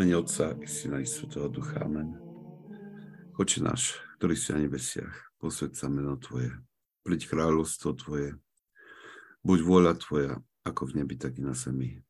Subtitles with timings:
[0.00, 1.84] mene Otca i Syna i Svetého Ducha.
[1.84, 2.16] Amen.
[3.36, 6.56] Oče náš, ktorý si na nebesiach, posved sa meno Tvoje,
[7.04, 8.32] príď kráľovstvo Tvoje,
[9.44, 12.00] buď vôľa Tvoja, ako v nebi, tak i na zemi.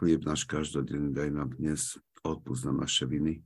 [0.00, 3.44] Chlieb náš každodenný daj nám dnes, odpúsť nám naše viny,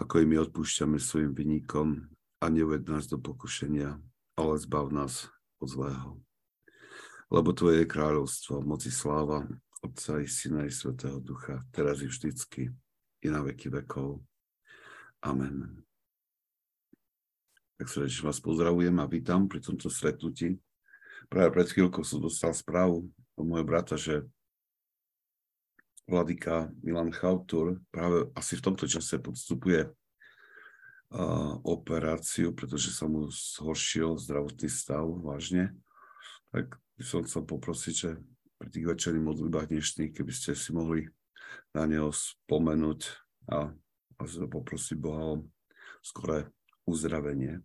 [0.00, 2.08] ako i my odpúšťame svojim vynikom
[2.40, 4.00] a neuved nás do pokušenia,
[4.40, 5.28] ale zbav nás
[5.60, 6.16] od zlého.
[7.28, 9.44] Lebo Tvoje je kráľovstvo, moci sláva,
[9.84, 12.72] Otca i Syna i Svetého Ducha, teraz i vždycky,
[13.22, 14.18] i na veky vekov.
[15.22, 15.78] Amen.
[17.78, 20.58] Tak srdečne vás pozdravujem a vítam pri tomto stretnutí.
[21.30, 23.06] Práve pred chvíľkou som dostal správu
[23.38, 24.26] od môjho brata, že
[26.10, 34.18] vladyka Milan Chautur práve asi v tomto čase podstupuje uh, operáciu, pretože sa mu zhoršil
[34.18, 35.70] zdravotný stav vážne.
[36.50, 38.10] Tak by som chcel poprosiť, že
[38.58, 41.06] pri tých večerných modlitbách dnešných, keby ste si mohli
[41.72, 43.00] na neho spomenúť
[43.50, 43.72] a,
[44.20, 45.42] a poprosiť Boha o
[46.02, 46.50] skoré
[46.84, 47.62] uzdravenie.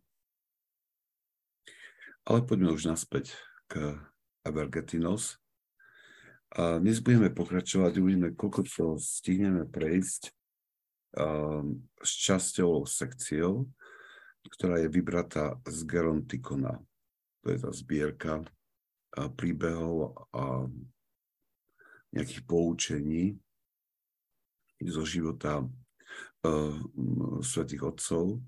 [2.28, 3.34] Ale poďme už naspäť
[3.72, 3.96] k
[4.44, 5.40] Abergetinos.
[6.56, 10.32] A dnes budeme pokračovať, uvidíme, koľko to stihneme prejsť
[11.20, 13.68] um, s časťou, sekciou,
[14.48, 16.80] ktorá je vybratá z Gerontikona.
[17.44, 18.34] To je tá zbierka
[19.36, 20.68] príbehov a
[22.12, 23.24] nejakých poučení
[24.86, 26.78] zo života uh,
[27.42, 28.42] svätých Otcov.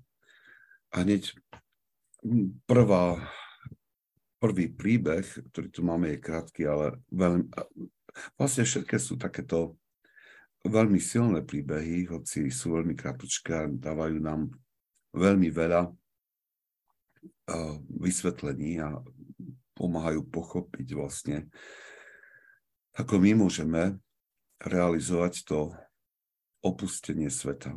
[0.90, 1.34] A hneď
[2.66, 3.18] prvá,
[4.42, 7.46] prvý príbeh, ktorý tu máme, je krátky, ale veľmi,
[8.34, 9.78] vlastne všetké sú takéto
[10.66, 14.50] veľmi silné príbehy, hoci sú veľmi krátke a dávajú nám
[15.16, 19.00] veľmi veľa uh, vysvetlení a
[19.74, 21.48] pomáhajú pochopiť vlastne,
[22.92, 23.96] ako my môžeme
[24.60, 25.72] realizovať to
[26.60, 27.76] opustenie sveta.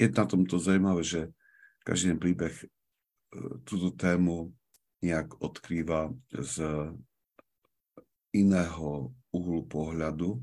[0.00, 1.20] Je na tomto zaujímavé, že
[1.86, 2.66] každý ten príbeh e,
[3.62, 4.52] túto tému
[5.04, 6.64] nejak odkrýva z
[8.34, 10.40] iného uhlu pohľadu,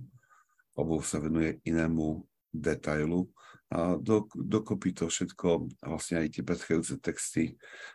[0.77, 2.23] alebo sa venuje inému
[2.53, 3.27] detailu
[3.71, 7.43] a do, dokopy to všetko, vlastne aj tie predchádzajúce texty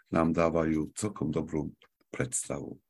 [0.09, 1.69] nám dávajú celkom dobrú
[2.09, 2.81] predstavu.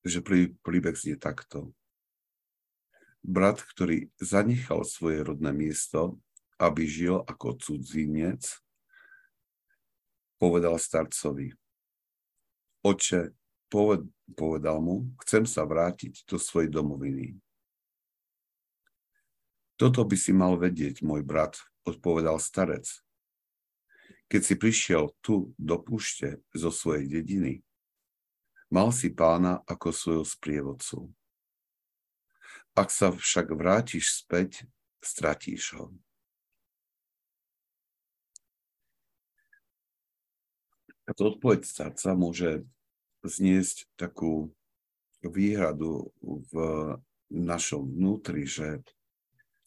[0.00, 0.24] Že
[0.64, 1.76] príbeh znie takto.
[3.20, 6.16] Brat, ktorý zanechal svoje rodné miesto,
[6.56, 8.48] aby žil ako cudzinec,
[10.40, 11.52] povedal starcovi,
[12.80, 13.36] oče,
[14.32, 17.36] povedal mu, chcem sa vrátiť do svojej domoviny.
[19.76, 22.88] Toto by si mal vedieť, môj brat, odpovedal starec.
[24.32, 27.64] Keď si prišiel tu do púšte zo svojej dediny,
[28.70, 31.10] mal si pána ako svojho sprievodcu.
[32.78, 34.64] Ak sa však vrátiš späť,
[35.02, 35.90] stratíš ho.
[41.04, 42.62] Táto odpoveď starca môže
[43.26, 44.54] zniesť takú
[45.20, 46.54] výhradu v
[47.34, 48.80] našom vnútri, že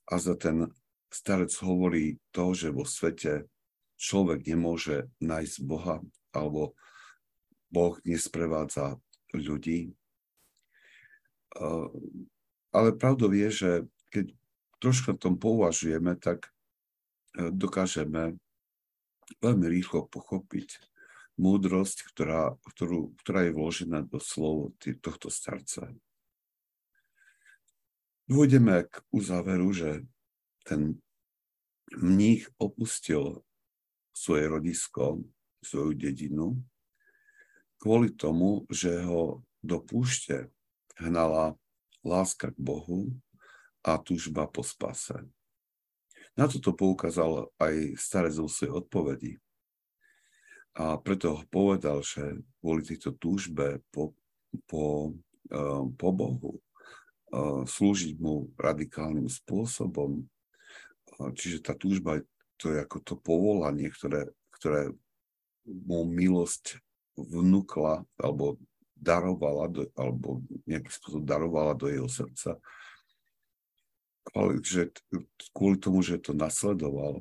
[0.08, 0.72] a za ten
[1.12, 3.47] starec hovorí to, že vo svete
[3.96, 6.03] človek nemôže nájsť Boha,
[6.35, 6.75] alebo
[7.73, 9.01] Boh nesprevádza
[9.34, 9.97] ľudí.
[12.73, 13.72] Ale pravdou je, že
[14.13, 14.29] keď
[14.78, 16.50] trošku o tom považujeme, tak
[17.38, 18.38] e, dokážeme
[19.41, 20.81] veľmi rýchlo pochopiť
[21.38, 25.94] múdrosť, ktorá, ktorú, ktorá je vložená do slov tohto starca
[28.28, 29.90] dôjdeme k uzáveru, že
[30.63, 31.01] ten
[31.97, 33.44] mních opustil
[34.13, 35.23] svoje rodisko,
[35.63, 36.63] svoju dedinu,
[37.83, 40.47] kvôli tomu, že ho do púšte
[40.95, 41.59] hnala
[41.99, 43.11] láska k Bohu
[43.84, 45.19] a túžba po spase.
[46.40, 49.34] Na toto poukázal aj starec vo svojej odpovedi.
[50.79, 54.16] A preto ho povedal, že kvôli tejto túžbe po,
[54.66, 55.11] po,
[55.52, 56.63] eh, po Bohu
[57.66, 60.22] slúžiť mu radikálnym spôsobom.
[61.34, 62.22] Čiže tá túžba,
[62.61, 64.93] to je ako to povolanie, ktoré, ktoré
[65.66, 66.78] mu milosť
[67.17, 68.57] vnúkla alebo
[68.97, 72.57] darovala, do, alebo nejaký spôsob darovala do jeho srdca.
[74.31, 74.89] Ale že
[75.51, 77.19] kvôli tomu, že to nasledoval,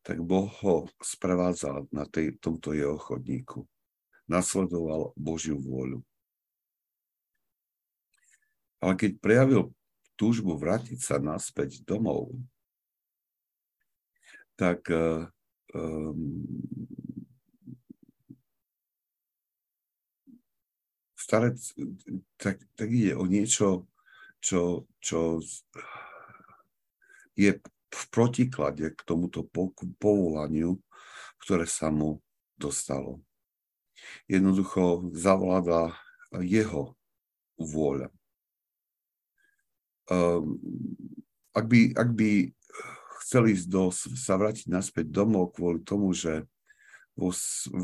[0.00, 3.68] tak Boh ho sprevádzal na tej, tomto jeho chodníku.
[4.24, 6.00] Nasledoval Božiu vôľu.
[8.82, 9.70] Ale keď prejavil
[10.16, 12.34] túžbu vrátiť sa naspäť domov,
[14.58, 16.42] tak um,
[21.32, 21.56] starec,
[22.36, 23.88] tak, tak ide o niečo,
[24.44, 25.40] čo, čo
[27.32, 27.56] je
[27.88, 29.40] v protiklade k tomuto
[29.96, 30.76] povolaniu,
[31.40, 32.20] ktoré sa mu
[32.60, 33.24] dostalo.
[34.28, 35.96] Jednoducho zavláda
[36.36, 37.00] jeho
[37.56, 38.12] vôľa.
[40.12, 40.60] Um,
[41.56, 42.52] ak, by, ak by
[43.24, 46.44] chceli do, sa vrátiť naspäť domov kvôli tomu, že,
[47.12, 47.30] vo,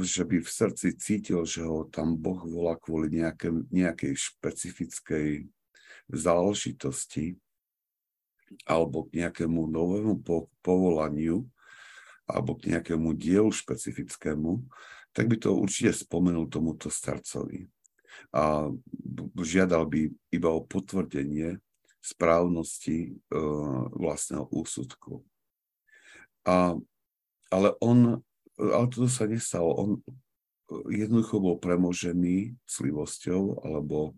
[0.00, 5.44] že by v srdci cítil, že ho tam Boh volá kvôli nejaké, nejakej špecifickej
[6.08, 7.36] záležitosti
[8.64, 11.44] alebo k nejakému novému po, povolaniu
[12.28, 14.64] alebo k nejakému dielu špecifickému,
[15.16, 17.68] tak by to určite spomenul tomuto starcovi.
[18.36, 18.68] A
[19.40, 21.56] žiadal by iba o potvrdenie
[22.04, 25.24] správnosti uh, vlastného úsudku.
[26.44, 26.76] A,
[27.52, 28.20] ale on,
[28.58, 29.70] ale toto sa nestalo.
[29.78, 29.90] On
[30.90, 34.12] jednoducho bol premožený slivosťou alebo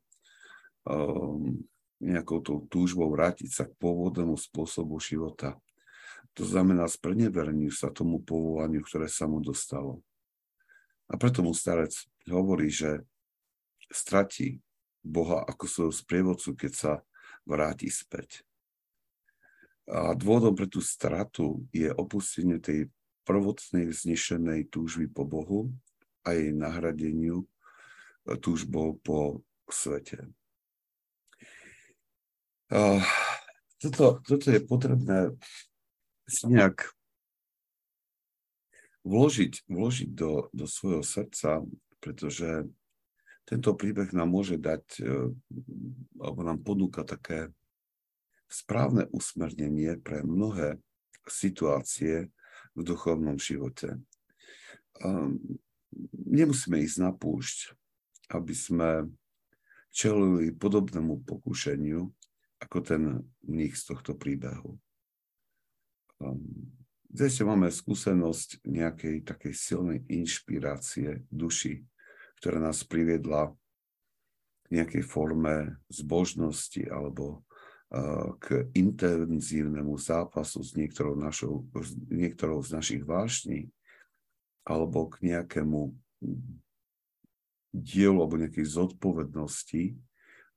[0.88, 1.62] um,
[2.00, 5.60] nejakou tou túžbou vrátiť sa k pôvodnému spôsobu života.
[6.34, 10.00] To znamená sprenevereniu sa tomu povolaniu, ktoré sa mu dostalo.
[11.10, 11.92] A preto mu starec
[12.30, 13.02] hovorí, že
[13.90, 14.62] stratí
[15.02, 16.92] Boha ako svojho sprievodcu, keď sa
[17.42, 18.46] vráti späť.
[19.90, 22.86] A dôvodom pre tú stratu je opustenie tej
[23.30, 25.70] prvotnej vznešenej túžby po Bohu
[26.26, 27.46] a jej nahradeniu
[28.42, 30.26] túžbou po svete.
[33.78, 35.30] Toto, toto je potrebné
[36.26, 36.90] si nejak
[39.06, 41.62] vložiť, vložiť do, do svojho srdca,
[42.02, 42.66] pretože
[43.46, 45.30] tento príbeh nám môže dať, uh,
[46.18, 47.50] alebo nám ponúka také
[48.46, 50.78] správne usmernenie pre mnohé
[51.26, 52.30] situácie
[52.74, 53.98] v duchovnom živote.
[55.02, 55.40] Um,
[56.12, 57.74] nemusíme ísť na púšť,
[58.30, 58.90] aby sme
[59.90, 62.06] čelili podobnému pokušeniu,
[62.62, 63.02] ako ten
[63.42, 64.78] mních z tohto príbehu.
[67.10, 71.82] Zde um, máme skúsenosť nejakej takej silnej inšpirácie duši,
[72.38, 73.50] ktorá nás priviedla
[74.68, 77.42] k nejakej forme zbožnosti alebo
[78.38, 83.66] k intenzívnemu zápasu s niektorou, našou, s niektorou z našich vášní
[84.62, 85.90] alebo k nejakému
[87.74, 89.98] dielu alebo nejakej zodpovednosti,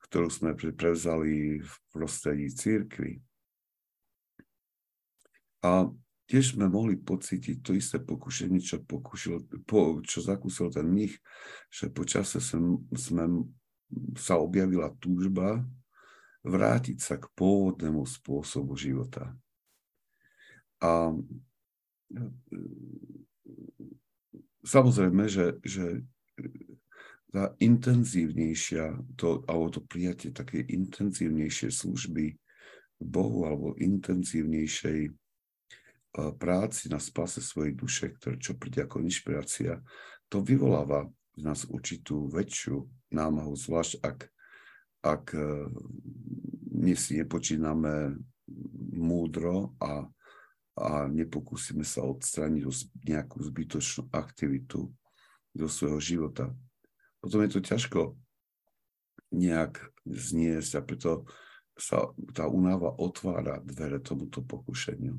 [0.06, 3.18] ktorú sme prevzali v prostredí církvy.
[5.66, 5.90] A
[6.30, 11.18] tiež sme mohli pocítiť to isté pokušenie, čo, pokušil, po, čo zakúsil ten mních,
[11.74, 13.48] že po čase sme, sme,
[14.22, 15.66] sa objavila túžba
[16.44, 19.32] vrátiť sa k pôvodnému spôsobu života.
[20.84, 21.16] A
[24.68, 26.04] samozrejme, že, že
[27.32, 32.36] tá intenzívnejšia, to, alebo to prijatie také intenzívnejšie služby
[33.00, 35.10] Bohu alebo intenzívnejšej
[36.14, 39.82] práci na spase svojej duše, ktoré čo príde ako inšpirácia,
[40.30, 44.30] to vyvoláva v nás určitú väčšiu námahu, zvlášť ak,
[45.04, 45.68] ak e,
[46.74, 48.18] nie si nepočíname
[48.96, 50.08] múdro a,
[50.80, 52.64] a nepokúsime sa odstrániť
[53.06, 54.88] nejakú zbytočnú aktivitu
[55.54, 56.50] do svojho života
[57.24, 58.02] potom je to ťažko
[59.32, 61.12] nejak zniesť a preto
[61.80, 65.16] sa tá únava otvára dvere tomuto pokušeniu.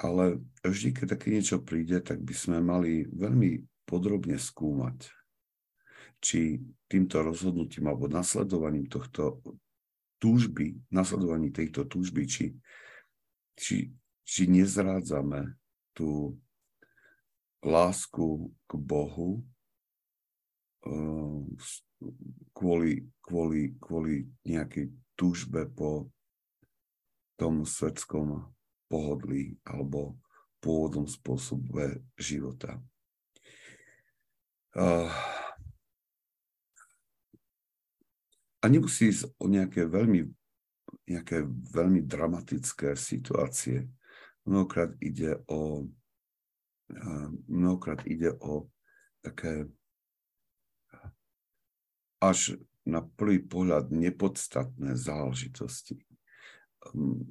[0.00, 5.12] Ale vždy, keď také niečo príde, tak by sme mali veľmi podrobne skúmať,
[6.20, 9.40] či týmto rozhodnutím alebo nasledovaním tohto
[10.20, 12.46] túžby, nasledovaní tejto túžby, či,
[13.56, 13.88] či,
[14.22, 15.56] či nezrádzame
[15.96, 16.36] tú
[17.64, 19.40] lásku k Bohu
[20.80, 21.60] Ehm,
[22.56, 26.08] kvôli, kvôli, kvôli nejakej túžbe po
[27.36, 28.48] tom svetskom
[28.88, 30.16] pohodlí alebo
[30.64, 32.80] pôvodnom spôsobe života.
[38.60, 40.28] A nemusí ísť o nejaké veľmi,
[41.08, 43.88] nejaké veľmi dramatické situácie.
[44.44, 45.88] Mnohokrát ide o,
[47.48, 48.68] mnohokrát ide o
[49.24, 49.68] také
[52.20, 56.04] až na prvý pohľad nepodstatné záležitosti.
[56.92, 57.24] Ehm,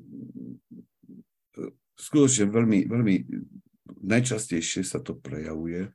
[1.93, 3.15] skutočne veľmi, veľmi
[4.01, 5.89] najčastejšie sa to prejavuje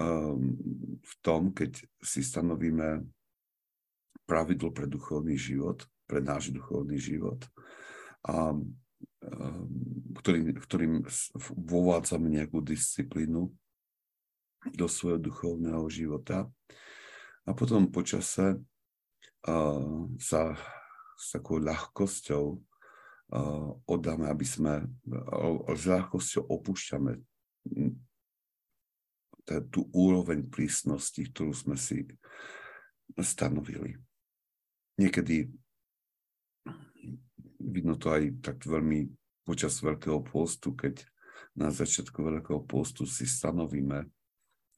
[0.00, 0.56] ehm,
[1.00, 3.04] v tom, keď si stanovíme
[4.26, 7.40] pravidlo pre duchovný život, pre náš duchovný život,
[8.26, 8.74] a, ehm,
[10.18, 10.94] ktorým, ktorým
[11.54, 13.50] vovádzame nejakú disciplínu
[14.74, 16.50] do svojho duchovného života
[17.46, 18.58] A potom počase
[20.18, 20.42] sa
[21.14, 27.22] s takou ľahkosťou uh, oddáme, aby sme, uh, s ľahkosťou opúšťame
[29.70, 32.02] tú úroveň prísnosti, ktorú sme si
[33.22, 33.94] stanovili.
[34.96, 35.52] Niekedy
[37.60, 39.12] vidno to aj tak veľmi
[39.44, 41.04] počas Veľkého postu, keď
[41.56, 44.08] na začiatku Veľkého postu si stanovíme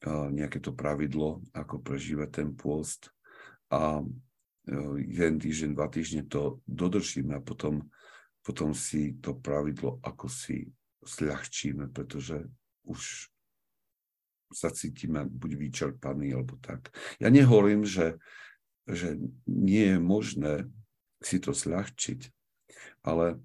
[0.07, 3.11] nejaké to pravidlo, ako prežíva ten pôst
[3.67, 3.99] a
[4.95, 7.83] jeden týždeň, dva týždne to dodržíme a potom,
[8.45, 10.71] potom si to pravidlo ako si
[11.03, 12.47] zľahčíme, pretože
[12.87, 13.27] už
[14.49, 16.89] sa cítime buď vyčerpaní, alebo tak.
[17.21, 18.17] Ja nehovorím, že,
[18.87, 20.53] že nie je možné
[21.19, 22.31] si to zľahčiť,
[23.03, 23.39] ale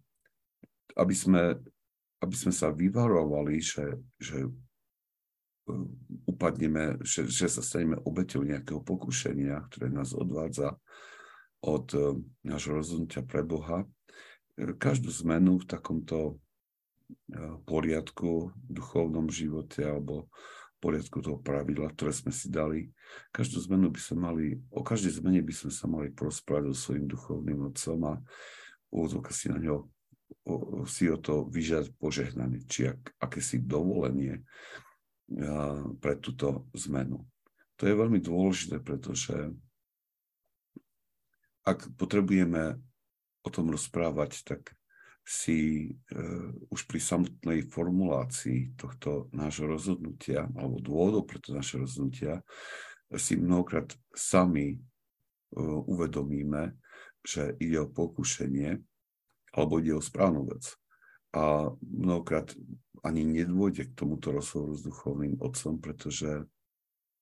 [0.95, 1.59] aby sme,
[2.23, 5.87] aby sme sa vyvarovali, že, že uh,
[6.31, 10.79] upadneme, že, že sa staneme obeťou nejakého pokušenia, ktoré nás odvádza
[11.67, 12.15] od uh,
[12.47, 13.83] nášho rozhodnutia pre Boha.
[14.55, 16.39] Každú zmenu v takomto
[17.65, 20.29] poriadku, v duchovnom živote alebo
[20.85, 22.93] poriadku toho pravidla, ktoré sme si dali.
[23.33, 27.09] Každú zmenu by sme mali, o každej zmene by sme sa mali porozprávať so svojím
[27.09, 28.15] duchovným otcom a
[28.93, 29.89] úvodzovka si na ňo
[30.45, 34.45] o, si o to vyžiadať požehnanie, či ak, akési dovolenie
[35.41, 37.25] a, pre túto zmenu.
[37.81, 39.33] To je veľmi dôležité, pretože
[41.65, 42.77] ak potrebujeme
[43.41, 44.77] o tom rozprávať, tak
[45.25, 52.45] si uh, už pri samotnej formulácii tohto nášho rozhodnutia, alebo dôvodov pre to naše rozhodnutia,
[53.09, 56.77] si mnohokrát sami uh, uvedomíme,
[57.25, 58.77] že ide o pokušenie,
[59.57, 60.77] alebo ide o správnu vec.
[61.33, 62.53] A mnohokrát
[63.05, 66.45] ani nedôjde k tomuto rozhovoru s duchovným otcom, pretože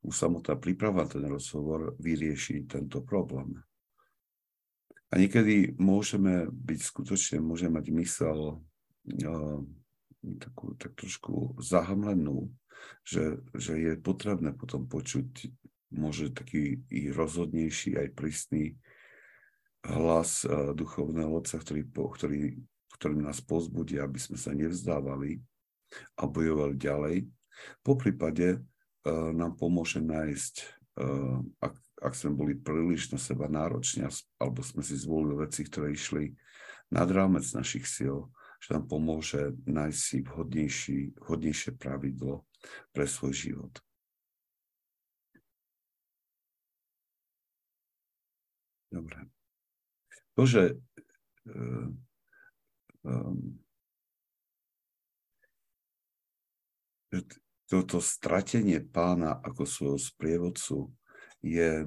[0.02, 3.62] už samotná príprava ten rozhovor vyrieši tento problém.
[5.12, 9.61] A niekedy môžeme byť skutočne, môžeme mať mysel uh,
[10.40, 12.49] takú, tak trošku zahamlenú,
[13.04, 15.52] že, že je potrebné potom počuť
[15.92, 18.81] môže taký i rozhodnejší, aj prísny
[19.85, 22.40] hlas uh, duchovného otca, ktorý, ktorý,
[22.97, 25.45] ktorý nás pozbudí, aby sme sa nevzdávali
[26.16, 27.16] a bojovali ďalej.
[27.85, 30.81] Po prípade uh, nám pomôže nájsť,
[31.61, 34.11] ak ak sme boli príliš na seba nároční,
[34.42, 36.35] alebo sme si zvolili veci, ktoré išli
[36.90, 38.28] nad rámec našich síl,
[38.59, 40.18] že nám pomôže nájsť si
[41.18, 42.44] vhodnejšie pravidlo
[42.90, 43.75] pre svoj život.
[48.92, 49.25] Dobre.
[50.37, 50.76] To, že
[51.49, 51.97] um,
[57.73, 60.92] toto stratenie pána ako svojho sprievodcu
[61.42, 61.84] je,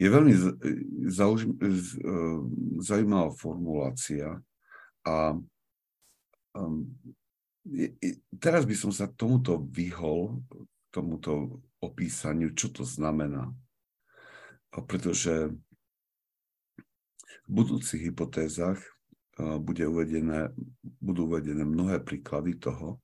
[0.00, 0.34] je veľmi
[1.12, 1.46] zauž,
[2.80, 4.40] zaujímavá formulácia
[5.04, 5.36] a
[6.56, 6.88] um,
[8.40, 10.40] teraz by som sa tomuto vyhol,
[10.88, 13.52] tomuto opísaniu, čo to znamená.
[14.72, 15.52] A pretože
[17.46, 18.80] v budúcich hypotézach
[19.38, 20.52] bude uvedené,
[21.00, 23.00] budú uvedené mnohé príklady toho,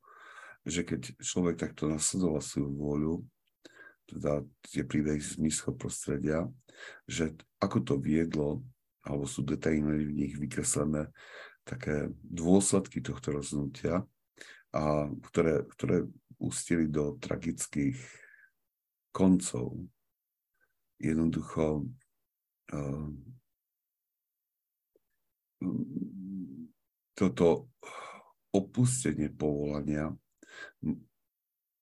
[0.66, 3.14] že keď človek takto nasledoval svoju vôľu,
[4.10, 6.46] teda tie príbehy z nízkeho prostredia,
[7.06, 8.66] že ako to viedlo,
[9.06, 11.10] alebo sú detailne v nich vykreslené
[11.62, 14.02] také dôsledky tohto rozhodnutia,
[14.74, 16.06] a ktoré, ktoré
[16.38, 17.96] ústili do tragických
[19.14, 19.86] koncov.
[21.00, 21.86] Jednoducho
[22.74, 23.08] uh,
[27.16, 27.72] toto
[28.52, 30.12] opustenie povolania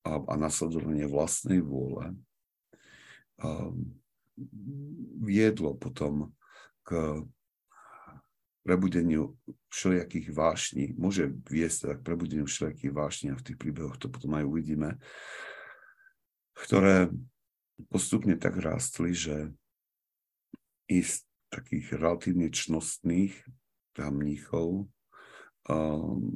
[0.04, 2.12] a, a nasledovanie vlastnej vôle
[5.20, 6.34] viedlo potom
[6.84, 7.22] k
[8.64, 9.36] prebudeniu
[9.68, 14.32] všelijakých vášní, môže viesť teda k prebudeniu všelijakých vášní a v tých príbehoch to potom
[14.40, 14.96] aj uvidíme,
[16.56, 17.12] ktoré
[17.92, 19.52] postupne tak rástli, že
[20.88, 21.20] i z
[21.52, 23.36] takých relatívne čnostných
[24.00, 24.88] mníchov
[25.68, 26.34] um,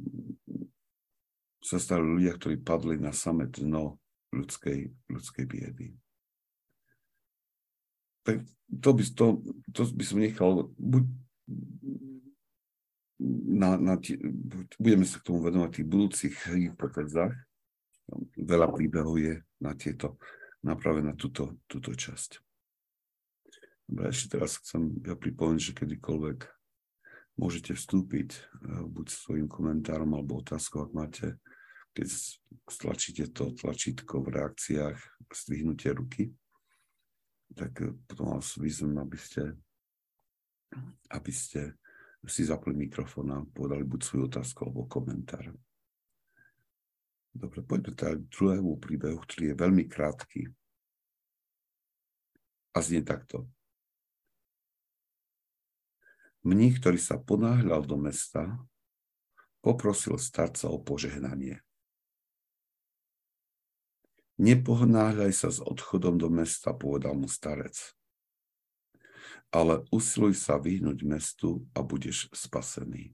[1.59, 3.99] sa stali ľudia, ktorí padli na samé dno
[4.31, 5.87] ľudskej, ľudskej biedy.
[8.23, 9.25] Tak to by, to,
[9.73, 11.03] to by som nechal, buď
[13.49, 14.15] na, na tie,
[14.79, 17.35] budeme sa k tomu venovať v tých budúcich hypotézach.
[18.39, 20.17] Veľa príbehov je na tieto,
[20.63, 22.39] napravené na túto, túto časť.
[23.89, 26.39] Dobre, ešte teraz chcem ja pripomenúť, že kedykoľvek
[27.41, 28.41] môžete vstúpiť eh,
[28.85, 31.27] buď svojim komentárom alebo otázkou, ak máte
[31.93, 32.07] keď
[32.69, 36.23] stlačíte to tlačítko v reakciách, zdvihnutie ruky,
[37.53, 39.43] tak eh, potom vás vyzvem, aby ste,
[41.09, 41.73] aby ste
[42.27, 45.55] si zapli mikrofón a povedali buď svoju otázku alebo komentár.
[47.29, 50.41] Dobre, poďme teda k druhému príbehu, ktorý je veľmi krátky.
[52.73, 53.47] A znie takto.
[56.43, 58.59] Mních, ktorý sa ponáhľal do mesta,
[59.61, 61.61] poprosil starca o požehnanie.
[64.39, 67.75] Nepohnáhľaj sa s odchodom do mesta, povedal mu starec.
[69.51, 73.11] Ale usiluj sa vyhnúť mestu a budeš spasený.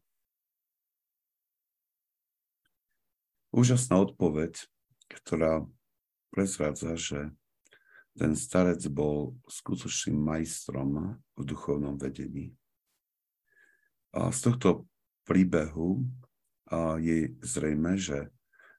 [3.49, 4.69] Úžasná odpoveď,
[5.09, 5.65] ktorá
[6.29, 7.19] prezrádza, že
[8.13, 12.53] ten starec bol skutočným majstrom v duchovnom vedení.
[14.13, 14.85] A z tohto
[15.25, 16.05] príbehu
[17.01, 18.29] je zrejme, že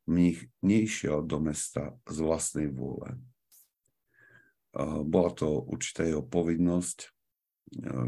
[0.06, 3.18] mních neišiel do mesta z vlastnej vôle.
[5.02, 7.10] Bola to určitá jeho povinnosť.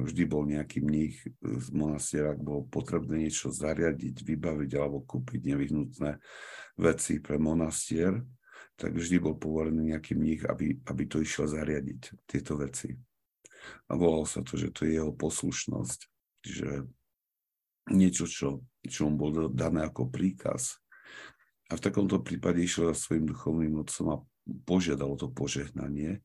[0.07, 6.23] Vždy bol nejaký mních z monastiera, ak bolo potrebné niečo zariadiť, vybaviť alebo kúpiť nevyhnutné
[6.79, 8.23] veci pre monastier,
[8.79, 12.95] tak vždy bol povolený nejaký mních, aby, aby to išiel zariadiť, tieto veci.
[13.91, 15.99] A volalo sa to, že to je jeho poslušnosť.
[16.47, 16.87] Čiže
[17.91, 20.79] niečo, čo, čo mu bolo dané ako príkaz.
[21.69, 24.17] A v takomto prípade išiel za svojim duchovným otcom a
[24.65, 26.25] požiadal to požehnanie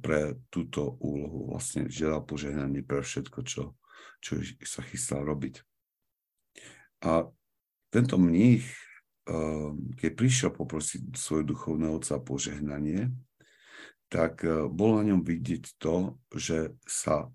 [0.00, 1.52] pre túto úlohu.
[1.52, 3.76] Vlastne žiadal požehnanie pre všetko, čo,
[4.24, 5.60] čo sa chystal robiť.
[7.04, 7.28] A
[7.92, 8.64] tento mních,
[10.00, 13.12] keď prišiel poprosiť svojho duchovného otca požehnanie,
[14.08, 14.40] tak
[14.72, 17.28] bolo na ňom vidieť to, že sa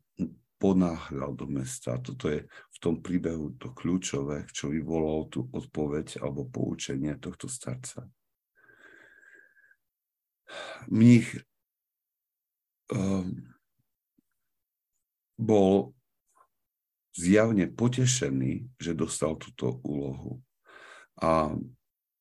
[0.60, 2.02] ponáhľal do mesta.
[2.02, 2.44] Toto je
[2.80, 8.08] tom príbehu to kľúčové, čo vyvolalo tú odpoveď alebo poučenie tohto starca.
[10.90, 11.44] Mních
[12.90, 13.54] um,
[15.38, 15.94] bol
[17.14, 20.40] zjavne potešený, že dostal túto úlohu.
[21.20, 21.52] A,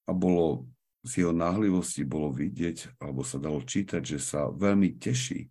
[0.04, 0.66] a bolo
[1.06, 5.46] z jeho náhlivosti bolo vidieť, alebo sa dalo čítať, že sa veľmi teší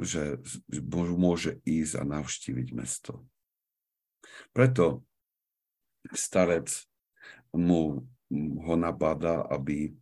[0.00, 0.40] že
[1.12, 3.28] môže ísť a navštíviť mesto.
[4.56, 5.04] Preto
[6.16, 6.72] starec
[7.52, 8.08] mu
[8.64, 9.92] ho nabáda, aby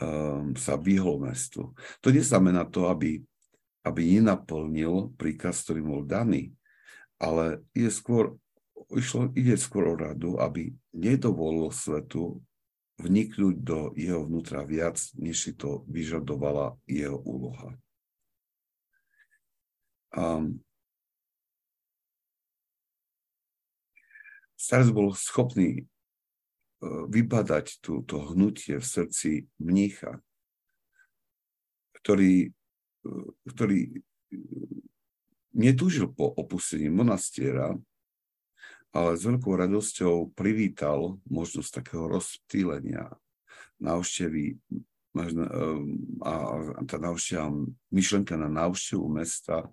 [0.00, 1.76] um, sa vyhol mestu.
[2.00, 3.20] To neznamená to, aby,
[3.84, 6.56] aby nenaplnil príkaz, ktorý bol daný,
[7.20, 8.40] ale ide skôr,
[8.96, 12.40] išlo, ide skôr o radu, aby nedovolil svetu
[12.96, 17.76] vniknúť do jeho vnútra viac, než si to vyžadovala jeho úloha
[20.14, 20.60] um,
[24.54, 30.22] starec bol schopný uh, vybadať túto hnutie v srdci mnícha,
[32.02, 32.54] ktorý,
[33.08, 34.04] uh, ktorý
[35.56, 37.72] netúžil po opustení monastiera,
[38.92, 43.12] ale s veľkou radosťou privítal možnosť takého rozptýlenia
[43.80, 44.56] návštevy
[46.20, 46.32] a
[46.84, 47.48] tá návšteva,
[47.88, 49.64] myšlenka na návštevu mesta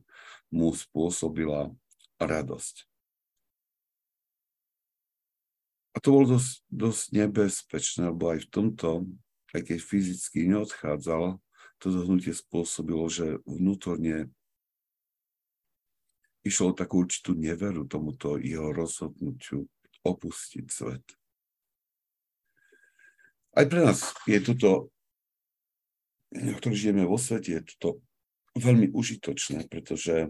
[0.53, 1.73] mu spôsobila
[2.21, 2.85] radosť.
[5.93, 8.89] A to bolo dosť, dosť nebezpečné, lebo aj v tomto,
[9.53, 11.41] aj keď fyzicky neodchádzal,
[11.81, 14.29] to hnutie spôsobilo, že vnútorne
[16.45, 19.65] išlo takú určitú neveru tomuto jeho rozhodnutiu
[20.03, 21.05] opustiť svet.
[23.53, 24.89] Aj pre nás je toto,
[26.33, 28.01] ktorí žijeme vo svete, je toto
[28.53, 30.29] veľmi užitočné, pretože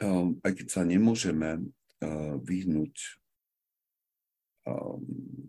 [0.00, 2.94] um, aj keď sa nemôžeme uh, vyhnúť
[4.68, 5.00] um,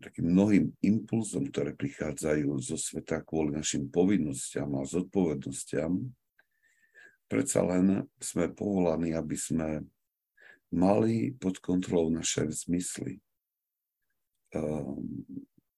[0.04, 6.04] takým mnohým impulzom, ktoré prichádzajú zo sveta kvôli našim povinnostiam a zodpovednostiam,
[7.32, 9.88] predsa len sme povolaní, aby sme
[10.74, 13.22] mali pod kontrolou naše zmysly.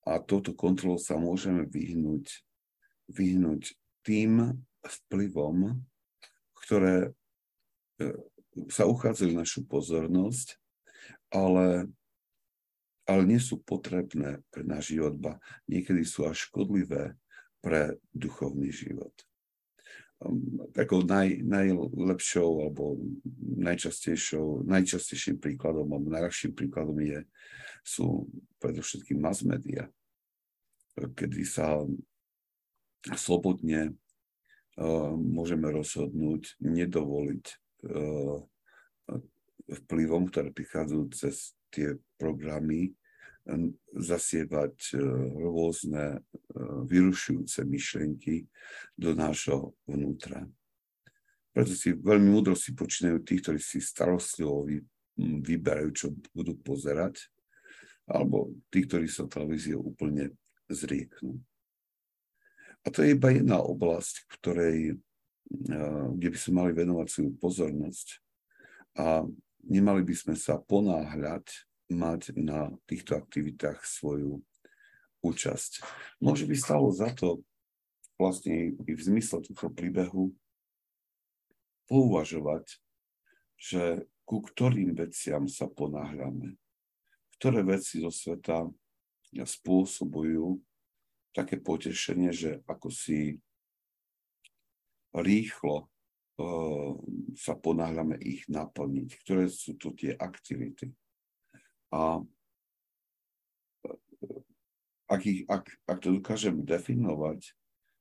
[0.04, 2.44] A touto kontrolou sa môžeme vyhnúť,
[3.08, 4.54] vyhnúť tým
[4.86, 5.82] vplyvom,
[6.62, 7.10] ktoré
[7.98, 8.14] e,
[8.70, 10.54] sa uchádzajú našu pozornosť,
[11.34, 11.90] ale,
[13.04, 17.18] ale nie sú potrebné pre náš život, ba niekedy sú až škodlivé
[17.58, 19.12] pre duchovný život.
[20.16, 22.96] Um, takou naj, najlepšou alebo
[23.60, 27.20] najčastejšou, najčastejším príkladom alebo najľahším príkladom je,
[27.84, 28.24] sú
[28.62, 29.92] predovšetkým mass media,
[30.96, 31.84] kedy sa
[33.14, 38.42] slobodne uh, môžeme rozhodnúť nedovoliť uh,
[39.66, 42.94] vplyvom, ktoré prichádzajú cez tie programy
[43.94, 44.98] zasievať
[45.38, 46.18] rôzne
[46.90, 48.50] vyrušujúce myšlienky
[48.98, 50.42] do nášho vnútra.
[51.54, 54.66] Preto si veľmi múdro si počínajú tí, ktorí si starostlivo
[55.16, 57.22] vyberajú, čo budú pozerať,
[58.10, 60.34] alebo tí, ktorí sa televíziou úplne
[60.66, 61.38] zrieknú.
[62.86, 65.02] A to je iba jedna oblasť, ktorej,
[66.14, 68.22] kde by sme mali venovať svoju pozornosť
[68.94, 69.26] a
[69.66, 74.42] nemali by sme sa ponáhľať mať na týchto aktivitách svoju
[75.22, 75.82] účasť.
[76.22, 77.42] Môže by stalo za to
[78.14, 80.30] vlastne i v zmysle tohto príbehu
[81.90, 82.78] pouvažovať,
[83.58, 86.58] že ku ktorým veciam sa ponáhľame.
[87.38, 88.66] Ktoré veci zo sveta
[89.34, 90.58] spôsobujú
[91.36, 93.36] také potešenie, že ako si
[95.12, 95.84] rýchlo
[96.40, 96.96] uh,
[97.36, 99.08] sa ponáhľame ich naplniť.
[99.20, 100.96] Ktoré sú to tie aktivity.
[101.92, 102.24] A
[105.06, 107.54] ak, ich, ak, ak to dokážem definovať,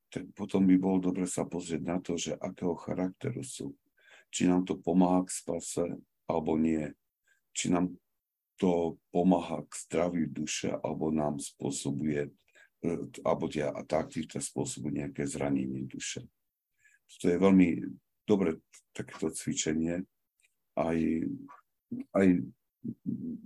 [0.10, 3.76] tak potom by bolo dobre sa pozrieť na to, že akého charakteru sú.
[4.34, 5.86] Či nám to pomáha k spase,
[6.26, 6.92] alebo nie.
[7.54, 7.94] Či nám
[8.56, 12.34] to pomáha k zdraviu duše, alebo nám spôsobuje, e,
[13.26, 16.26] alebo tie, tá aktivita spôsobuje nejaké zranenie duše.
[17.22, 17.82] To je veľmi
[18.26, 18.62] dobre
[18.94, 20.02] takéto cvičenie.
[20.76, 20.98] Aj,
[22.14, 22.28] aj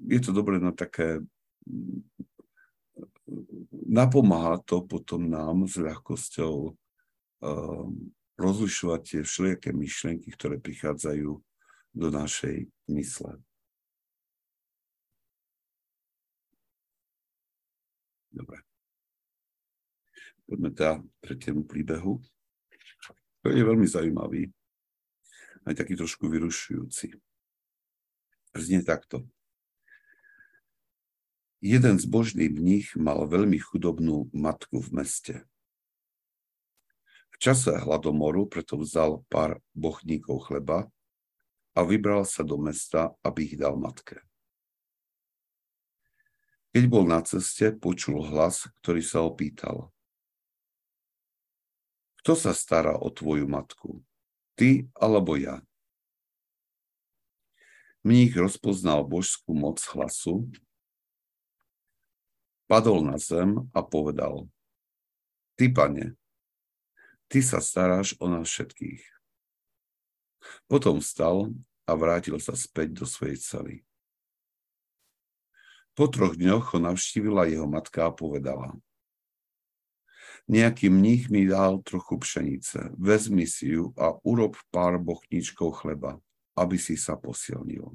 [0.09, 1.21] je to dobré na také
[3.89, 7.91] napomáha to potom nám s ľahkosťou um,
[8.39, 11.31] rozlišovať tie všelijaké myšlienky, ktoré prichádzajú
[11.93, 13.37] do našej mysle.
[18.29, 18.68] Dobre.
[20.49, 22.17] Poďme teda tretiemu príbehu.
[23.45, 24.49] To je veľmi zaujímavý,
[25.69, 27.13] aj taký trošku vyrušujúci.
[28.57, 29.29] Znie takto.
[31.61, 35.35] Jeden zbožný mních mal veľmi chudobnú matku v meste.
[37.29, 40.89] V čase hladomoru preto vzal pár bochníkov chleba
[41.77, 44.23] a vybral sa do mesta, aby ich dal matke.
[46.73, 49.93] Keď bol na ceste, počul hlas, ktorý sa opýtal.
[52.19, 54.03] Kto sa stará o tvoju matku?
[54.59, 55.63] Ty alebo ja?
[58.03, 60.47] Mních rozpoznal božskú moc hlasu
[62.69, 64.45] Padol na zem a povedal,
[65.57, 66.13] Ty, pane,
[67.25, 69.01] ty sa staráš o nás všetkých.
[70.69, 71.49] Potom vstal
[71.89, 73.75] a vrátil sa späť do svojej cely.
[75.97, 78.77] Po troch dňoch ho navštívila jeho matka a povedala,
[80.49, 86.17] Nejaký mních mi dal trochu pšenice, vezmi si ju a urob pár bochničkov chleba,
[86.57, 87.85] aby si sa posilnil.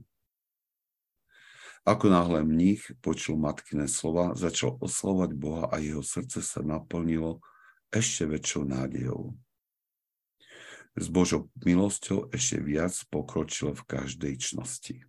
[1.84, 7.42] Ako náhle mních počul matkine slova, začal oslovať Boha a jeho srdce sa naplnilo
[7.92, 9.34] ešte väčšou nádejou.
[10.94, 15.02] S Božou milosťou ešte viac pokročil v každej čnosti.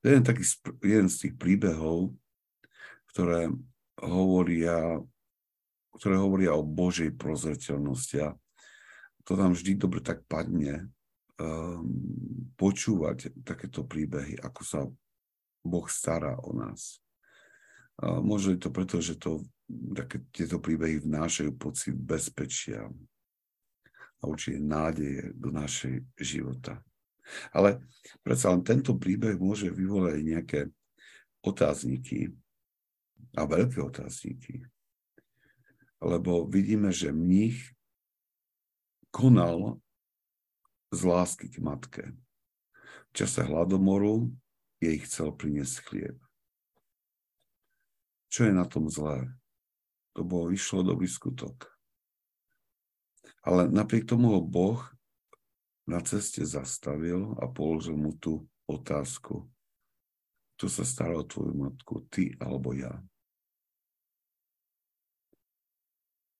[0.00, 0.44] To je taký,
[0.80, 2.16] jeden z tých príbehov,
[3.12, 3.52] ktoré
[4.00, 4.96] hovoria,
[5.92, 8.28] ktoré hovoria o Božej prozreteľnosti a
[9.28, 10.88] to nám vždy dobre tak padne,
[11.36, 11.84] um,
[12.56, 14.80] počúvať takéto príbehy, ako sa
[15.60, 17.04] Boh stará o nás.
[18.00, 19.44] Uh, možno je to preto, že to,
[19.92, 22.88] také, tieto príbehy vnášajú pocit bezpečia
[24.20, 26.80] a určite nádeje do našej života.
[27.54, 27.82] Ale
[28.22, 30.60] predsa len tento príbeh môže vyvolať nejaké
[31.40, 32.34] otázniky
[33.36, 34.64] a veľké otázniky.
[36.00, 37.60] Lebo vidíme, že mních
[39.12, 39.80] konal
[40.90, 42.04] z lásky k matke.
[43.10, 44.30] V čase hladomoru
[44.80, 46.18] jej chcel priniesť chlieb.
[48.30, 49.26] Čo je na tom zlé?
[50.14, 51.66] To bolo vyšlo dobrý skutok.
[53.42, 54.82] Ale napriek tomu ho Boh
[55.90, 59.50] na ceste zastavil a položil mu tú otázku.
[60.54, 62.94] Kto sa stará o tvoju matku, ty alebo ja?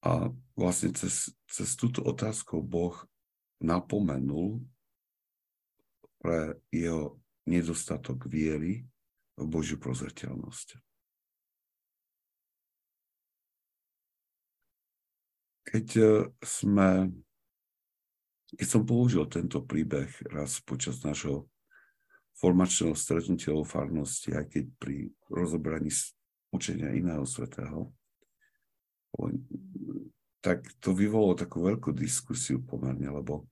[0.01, 2.95] A vlastne cez, cez túto otázku Boh
[3.59, 4.63] napomenul
[6.23, 8.85] pre jeho nedostatok viery
[9.37, 10.77] v Božiu prozreteľnosť.
[15.65, 16.05] Keď e,
[16.41, 17.09] sme,
[18.55, 21.47] keď som použil tento príbeh raz počas nášho
[22.35, 24.97] formačného stretnutia o farnosti, aj keď pri
[25.29, 25.91] rozobraní
[26.51, 27.93] učenia iného svetého,
[30.41, 33.45] tak to vyvolalo takú veľkú diskusiu pomerne, lebo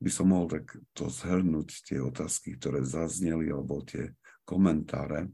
[0.00, 4.12] by som mohol tak to zhrnúť, tie otázky, ktoré zazneli, alebo tie
[4.44, 5.32] komentáre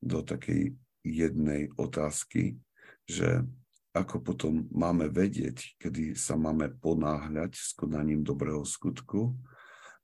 [0.00, 0.72] do takej
[1.04, 2.56] jednej otázky,
[3.04, 3.44] že
[3.92, 9.36] ako potom máme vedieť, kedy sa máme ponáhľať s konaním dobrého skutku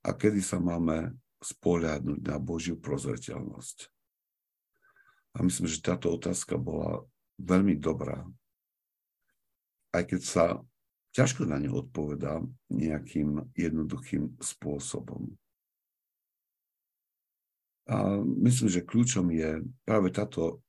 [0.05, 3.89] a kedy sa máme spoľadnúť na Božiu prozreteľnosť.
[5.33, 7.01] A myslím, že táto otázka bola
[7.41, 8.29] veľmi dobrá.
[9.89, 10.45] Aj keď sa
[11.17, 15.33] ťažko na ňu odpovedá nejakým jednoduchým spôsobom.
[17.89, 20.61] A myslím, že kľúčom je práve táto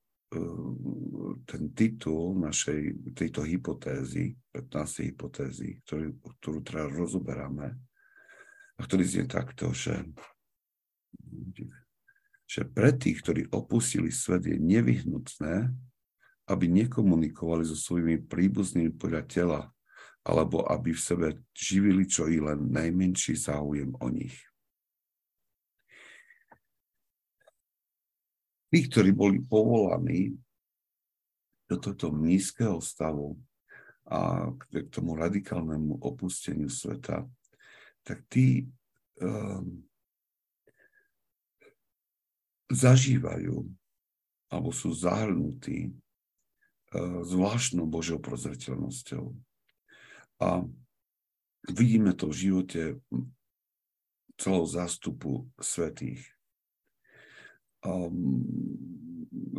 [1.44, 5.10] ten titul našej tejto hypotézy, 15.
[5.10, 7.74] hypotézy, ktorú, ktorú teraz rozoberáme,
[8.78, 10.00] a ktorý znie takto, že,
[12.48, 15.68] že pre tých, ktorí opustili svet, je nevyhnutné,
[16.48, 19.60] aby nekomunikovali so svojimi príbuznými podľa tela,
[20.24, 24.49] alebo aby v sebe živili čo i len najmenší záujem o nich.
[28.70, 30.38] Tí, ktorí boli povolaní
[31.66, 33.34] do tohto nízkeho stavu
[34.10, 37.26] a k tomu radikálnemu opusteniu sveta,
[38.02, 38.66] tak tí
[39.22, 39.86] um,
[42.70, 43.66] zažívajú
[44.50, 49.30] alebo sú zahrnutí uh, zvláštnou Božou prozreteľnosťou.
[50.42, 50.66] A
[51.70, 52.82] vidíme to v živote
[54.34, 56.24] celého zástupu svetých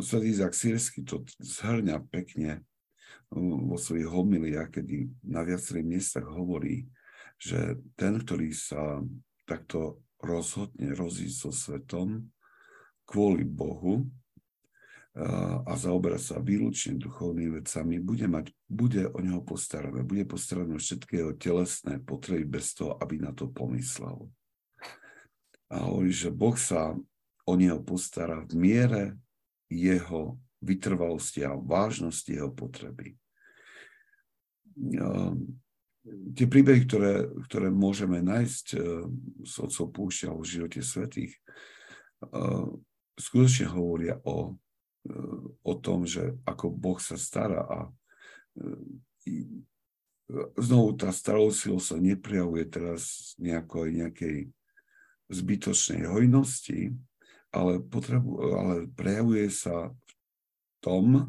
[0.02, 2.66] Svetý Izak Sírsky to zhrňa pekne
[3.30, 6.88] um, vo svojich homiliách, kedy na viacerých miestach hovorí,
[7.38, 9.02] že ten, ktorý sa
[9.46, 12.30] takto rozhodne rozísť so svetom
[13.06, 14.06] kvôli Bohu
[15.18, 20.78] uh, a zaoberá sa výlučne duchovnými vecami, bude, mať, bude o neho postarané, bude postarané
[20.78, 24.30] všetky jeho telesné potreby bez toho, aby na to pomyslel.
[25.72, 26.94] A hovorí, že Boh sa
[27.46, 29.04] o neho postará v miere
[29.66, 33.18] jeho vytrvalosti a vážnosti jeho potreby.
[34.78, 35.58] Ehm,
[36.32, 37.14] tie príbehy, ktoré,
[37.50, 39.10] ktoré môžeme nájsť ehm,
[39.42, 41.32] otcov púšťa v živote svetých,
[42.30, 42.78] ehm,
[43.18, 44.56] skutočne hovoria o,
[45.66, 47.78] o tom, že ako Boh sa stará a
[50.56, 54.48] znovu tá starostlivosť sa neprejavuje teraz nejako nejakej
[55.32, 56.92] zbytočnej hojnosti,
[57.52, 60.12] ale, potrebu, ale prejavuje sa v
[60.80, 61.24] tom, e,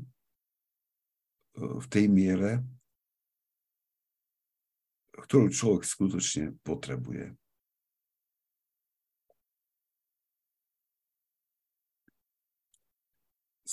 [1.60, 2.64] v tej miere,
[5.14, 7.36] ktorú človek skutočne potrebuje.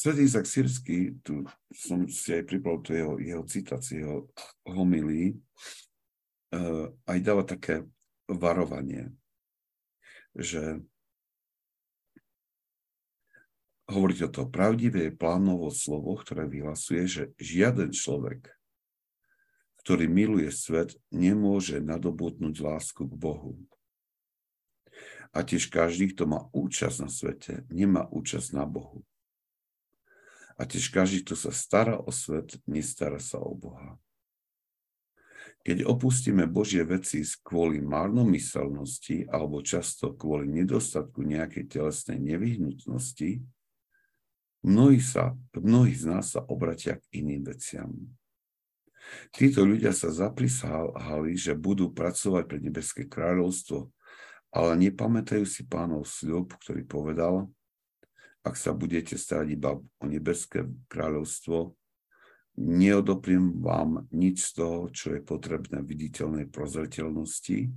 [0.00, 4.32] Svetý Izak Sirsky, tu som si aj pripravil tu jeho, jeho citácie, jeho
[4.64, 5.36] homilí,
[6.56, 7.84] uh, aj dáva také
[8.24, 9.12] varovanie,
[10.32, 10.80] že
[13.90, 18.48] hovoriť o to pravdivé plánovo slovo, ktoré vyhlasuje, že žiaden človek,
[19.82, 23.58] ktorý miluje svet, nemôže nadobudnúť lásku k Bohu.
[25.30, 29.02] A tiež každý, kto má účasť na svete, nemá účasť na Bohu.
[30.58, 33.96] A tiež každý, kto sa stará o svet, nestará sa o Boha.
[35.60, 43.44] Keď opustíme Božie veci kvôli márnomyselnosti alebo často kvôli nedostatku nejakej telesnej nevyhnutnosti,
[44.60, 47.88] Mnohí, sa, mnohí z nás sa obratia k iným veciam.
[49.32, 53.88] Títo ľudia sa zaprisahali, že budú pracovať pre nebeské kráľovstvo,
[54.52, 57.48] ale nepamätajú si pánov sľub, ktorý povedal,
[58.44, 61.72] ak sa budete starať iba o nebeské kráľovstvo,
[62.60, 67.72] neodopriem vám nič z toho, čo je potrebné viditeľnej prozreteľnosti,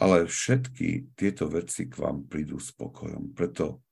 [0.00, 3.36] ale všetky tieto veci k vám prídu spokojom.
[3.36, 3.84] Preto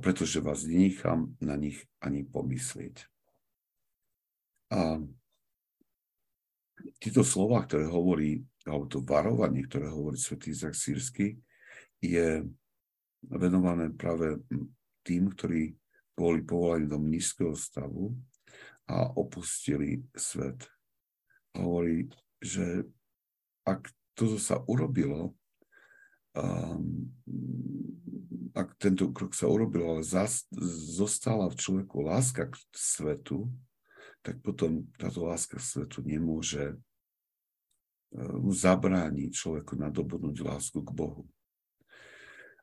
[0.00, 3.04] pretože vás nenechám na nich ani pomyslieť.
[4.72, 4.98] A
[6.98, 11.36] tieto slova, ktoré hovorí, alebo to varovanie, ktoré hovorí svätý Izak Sírsky,
[12.00, 12.48] je
[13.28, 14.40] venované práve
[15.04, 15.76] tým, ktorí
[16.16, 18.16] boli povolaní do nízkeho stavu
[18.88, 20.64] a opustili svet.
[21.56, 22.08] Hovorí,
[22.40, 22.88] že
[23.64, 25.34] ak toto sa urobilo,
[26.36, 27.08] um,
[28.54, 30.46] ak tento krok sa urobil, ale zas,
[30.94, 33.50] zostala v človeku láska k svetu,
[34.22, 41.26] tak potom táto láska k svetu nemôže uh, zabrániť človeku nadobudnúť lásku k Bohu.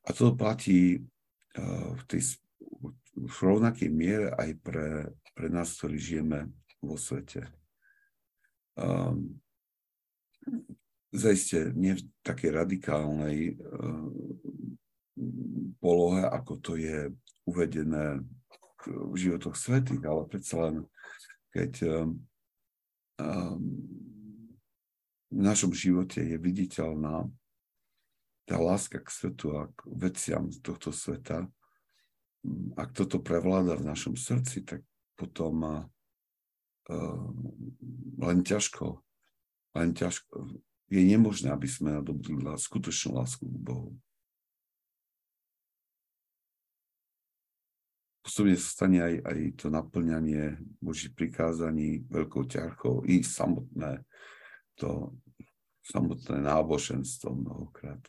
[0.07, 1.03] A to platí
[1.59, 2.39] uh, v tej
[3.11, 6.47] v rovnakej miere aj pre, pre nás, ktorí žijeme
[6.79, 7.51] vo svete.
[8.79, 9.43] Um,
[11.11, 13.59] zaiste nie v takej radikálnej
[15.83, 17.11] polohe, ako to je
[17.45, 18.23] uvedené
[18.87, 20.75] v životoch svetých, ale predsa len
[21.51, 21.71] keď
[25.31, 27.29] v našom živote je viditeľná
[28.49, 31.47] tá láska k svetu a k veciam z tohto sveta,
[32.75, 34.81] ak toto prevláda v našom srdci, tak
[35.13, 35.85] potom uh,
[38.17, 38.97] len ťažko,
[39.77, 40.57] len ťažko,
[40.91, 43.95] je nemožné, aby sme nadobudli skutočnú lásku k Bohu.
[48.31, 54.07] Postupne sa stane aj, aj to naplňanie Božích prikázaní veľkou ťarchou i samotné
[54.79, 55.11] to
[55.83, 57.99] samotné náboženstvo mnohokrát.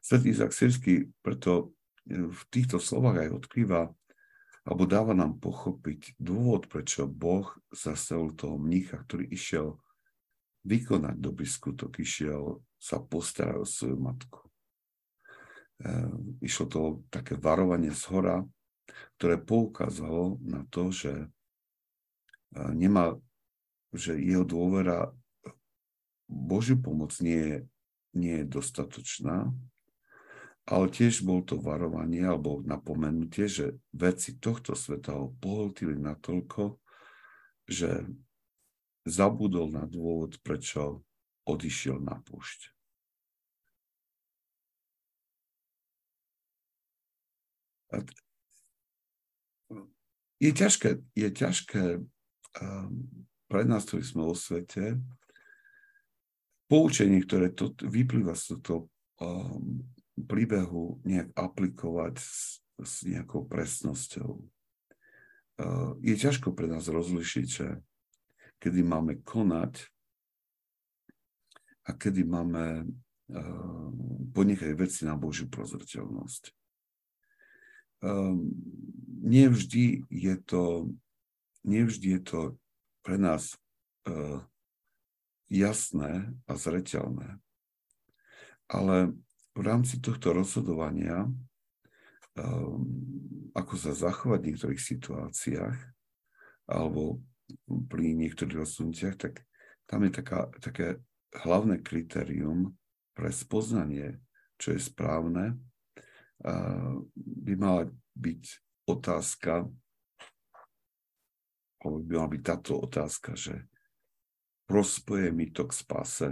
[0.00, 1.76] Svetý Izak Sirsky preto
[2.08, 3.92] e, v týchto slovách aj odkrýva
[4.64, 7.44] alebo dáva nám pochopiť dôvod, prečo Boh
[7.76, 9.76] zastavil toho mnícha, ktorý išiel
[10.64, 14.47] vykonať dobrý skutok, išiel sa postarať o svoju matku.
[15.78, 15.88] E,
[16.42, 18.36] išlo to také varovanie z hora,
[19.18, 21.26] ktoré poukázalo na to, že e,
[22.74, 23.14] nemá,
[23.94, 25.10] že jeho dôvera
[26.28, 27.58] Božiu pomoc nie je,
[28.12, 29.52] nie je dostatočná
[30.68, 36.76] ale tiež bol to varovanie alebo napomenutie, že veci tohto sveta ho pohltili natoľko,
[37.64, 38.04] že
[39.08, 41.00] zabudol na dôvod, prečo
[41.48, 42.68] odišiel na púšť.
[50.38, 52.90] Je ťažké, je ťažké um,
[53.50, 55.00] pre nás, ktorí sme vo svete,
[56.68, 58.86] poučenie, ktoré to, vyplýva z toho
[59.18, 59.82] um,
[60.14, 64.38] príbehu nejak aplikovať s, s nejakou presnosťou.
[65.58, 67.82] Uh, je ťažko pre nás rozlišiť, že
[68.62, 69.90] kedy máme konať
[71.88, 73.90] a kedy máme uh,
[74.36, 76.57] ponechať veci na Božiu prozreteľnosť.
[77.98, 78.54] Um,
[79.22, 80.92] nevždy je to,
[81.66, 82.40] nevždy je to
[83.02, 83.58] pre nás
[84.06, 84.42] uh,
[85.50, 87.42] jasné a zreteľné.
[88.68, 89.16] Ale
[89.56, 91.26] v rámci tohto rozhodovania,
[92.38, 92.86] um,
[93.56, 95.78] ako sa zachovať v niektorých situáciách
[96.68, 97.18] alebo
[97.88, 99.42] pri niektorých rozhodnutiach, tak
[99.88, 101.00] tam je taká, také
[101.32, 102.76] hlavné kritérium
[103.16, 104.20] pre spoznanie,
[104.60, 105.56] čo je správne,
[107.14, 108.42] by mala byť
[108.86, 109.66] otázka,
[111.82, 113.66] alebo by mala byť táto otázka, že
[114.66, 116.28] prospoje mi to k spase.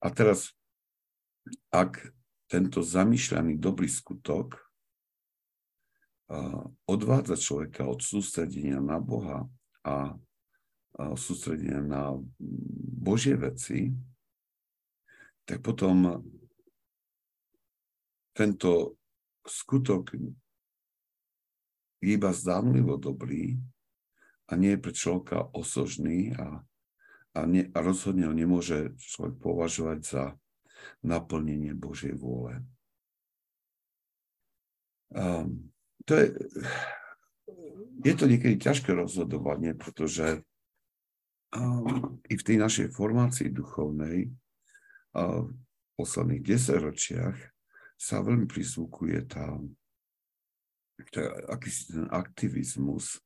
[0.00, 0.54] A teraz
[1.74, 2.14] ak
[2.50, 4.58] tento zamýšľaný dobrý skutok
[6.86, 9.50] odvádza človeka od sústredenia na Boha
[9.82, 10.14] a
[11.18, 12.14] sústredenia na
[13.00, 13.90] Božie veci,
[15.46, 16.22] tak potom
[18.36, 19.00] tento
[19.44, 20.14] skutok
[22.00, 23.60] je iba zdánlivo dobrý
[24.50, 26.64] a nie je pre človeka osožný a,
[27.36, 30.24] a, ne, a rozhodne ho nemôže človek považovať za
[31.04, 32.64] naplnenie Božej vôle.
[35.10, 35.74] Um,
[36.06, 36.26] to je,
[38.00, 40.40] je to niekedy ťažké rozhodovanie, pretože
[41.52, 44.30] um, i v tej našej formácii duchovnej
[45.18, 47.36] uh, v posledných desaťročiach
[48.00, 49.60] sa veľmi prisvúkuje tá,
[51.12, 53.20] tá akýsi ten aktivizmus,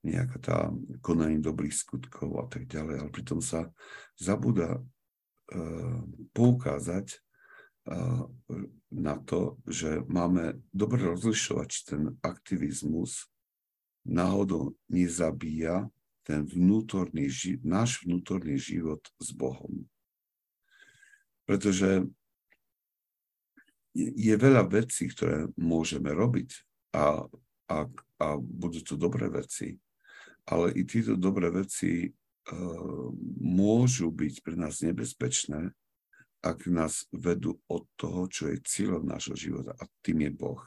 [0.00, 0.58] nejaká tá
[1.04, 3.68] konanie dobrých skutkov a tak ďalej, ale pritom sa
[4.16, 4.80] zabúda
[5.48, 6.00] Eh,
[6.36, 8.24] poukázať eh,
[8.92, 13.32] na to, že máme dobre rozlišovať, či ten aktivizmus
[14.04, 15.88] náhodou nezabíja
[16.20, 17.32] ten vnútorný,
[17.64, 19.88] náš vnútorný život s Bohom.
[21.48, 22.04] Pretože
[23.98, 26.54] je veľa vecí, ktoré môžeme robiť
[26.94, 27.26] a,
[27.66, 27.76] a,
[28.22, 29.74] a budú to dobré veci,
[30.46, 32.14] ale i tieto dobré veci
[33.42, 35.68] môžu byť pre nás nebezpečné,
[36.40, 40.62] ak nás vedú od toho, čo je cieľom nášho života a tým je Boh.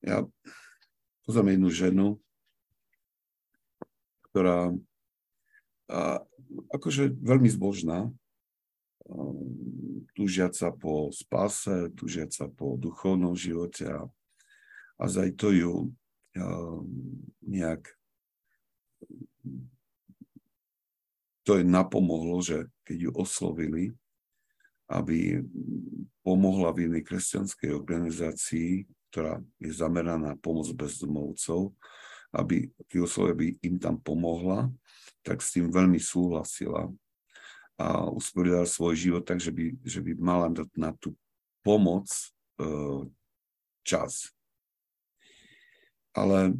[0.00, 0.22] Ja
[1.26, 2.06] poznám jednu ženu,
[4.30, 4.72] ktorá
[5.90, 6.22] a,
[6.70, 8.08] akože veľmi zbožná,
[10.12, 14.04] túžiaca po spáse, túžiaca po duchovnom živote a,
[15.00, 15.72] a to ju
[16.36, 16.44] a,
[17.40, 17.88] nejak
[21.48, 23.84] to je napomohlo, že keď ju oslovili,
[24.92, 25.40] aby
[26.20, 31.72] pomohla v jednej kresťanskej organizácii, ktorá je zameraná na pomoc bezdomovcov,
[32.36, 34.68] aby Kioslovia by im tam pomohla,
[35.24, 36.92] tak s tým veľmi súhlasila
[37.78, 41.14] a usporiadala svoj život tak, že by, že by mala na tú
[41.62, 42.10] pomoc
[42.58, 43.06] uh,
[43.86, 44.34] čas.
[46.10, 46.58] Ale,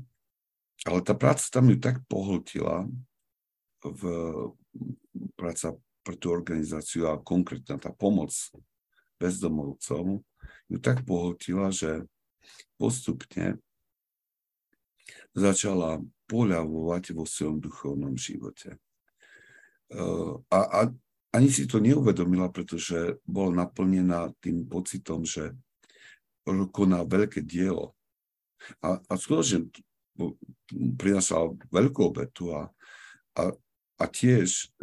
[0.87, 2.87] ale tá práca tam ju tak pohltila,
[3.83, 4.03] v,
[5.35, 5.75] práca
[6.07, 8.33] pre tú organizáciu a konkrétna tá pomoc
[9.19, 10.23] bezdomovcom
[10.71, 12.07] ju tak pohltila, že
[12.79, 13.59] postupne
[15.35, 15.99] začala
[16.31, 18.77] poľavovať vo svojom duchovnom živote.
[20.53, 20.81] A, a
[21.39, 25.55] ani si to neuvedomila, pretože bola naplnená tým pocitom, že
[26.75, 27.95] koná veľké dielo.
[28.83, 29.71] A, a skutočne
[30.99, 32.67] prinášala veľkú obetu a,
[33.39, 33.55] a,
[34.03, 34.75] a tiež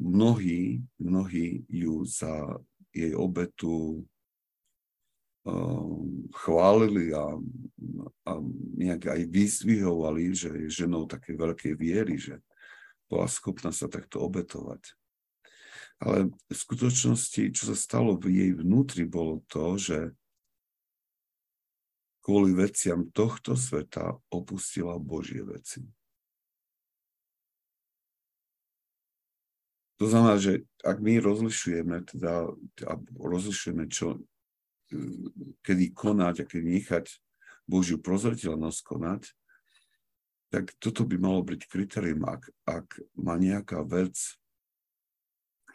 [0.00, 2.56] mnohí, mnohí ju za
[2.96, 4.00] jej obetu
[5.42, 7.34] Ehm, chválili a,
[8.30, 8.32] a
[8.78, 12.38] nejak aj vyzvihovali, že je ženou také veľkej viery, že
[13.10, 14.94] bola schopná sa takto obetovať.
[16.02, 20.10] Ale v skutočnosti, čo sa stalo v jej vnútri, bolo to, že
[22.22, 25.82] kvôli veciam tohto sveta opustila Božie veci.
[30.02, 32.50] To znamená, že ak my rozlišujeme, teda,
[33.14, 34.18] rozlišujeme, čo,
[35.62, 37.06] kedy konať a kedy nechať
[37.70, 39.22] Božiu prozreteľnosť konať,
[40.50, 44.18] tak toto by malo byť kritérium, ak, ak ma nejaká vec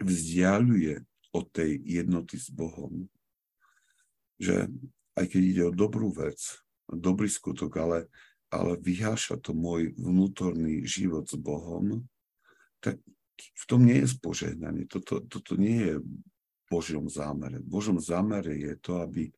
[0.02, 1.02] vzdialuje
[1.34, 3.06] od tej jednoty s Bohom,
[4.38, 4.70] že
[5.18, 6.38] aj keď ide o dobrú vec,
[6.88, 8.00] dobrý skutok, ale,
[8.54, 12.06] ale vyháša to môj vnútorný život s Bohom,
[12.80, 13.02] tak
[13.38, 14.86] v tom nie je spožehnanie.
[14.90, 15.96] Toto, toto nie je
[16.70, 17.62] Božom zámere.
[17.62, 19.30] V Božom zámere je to, aby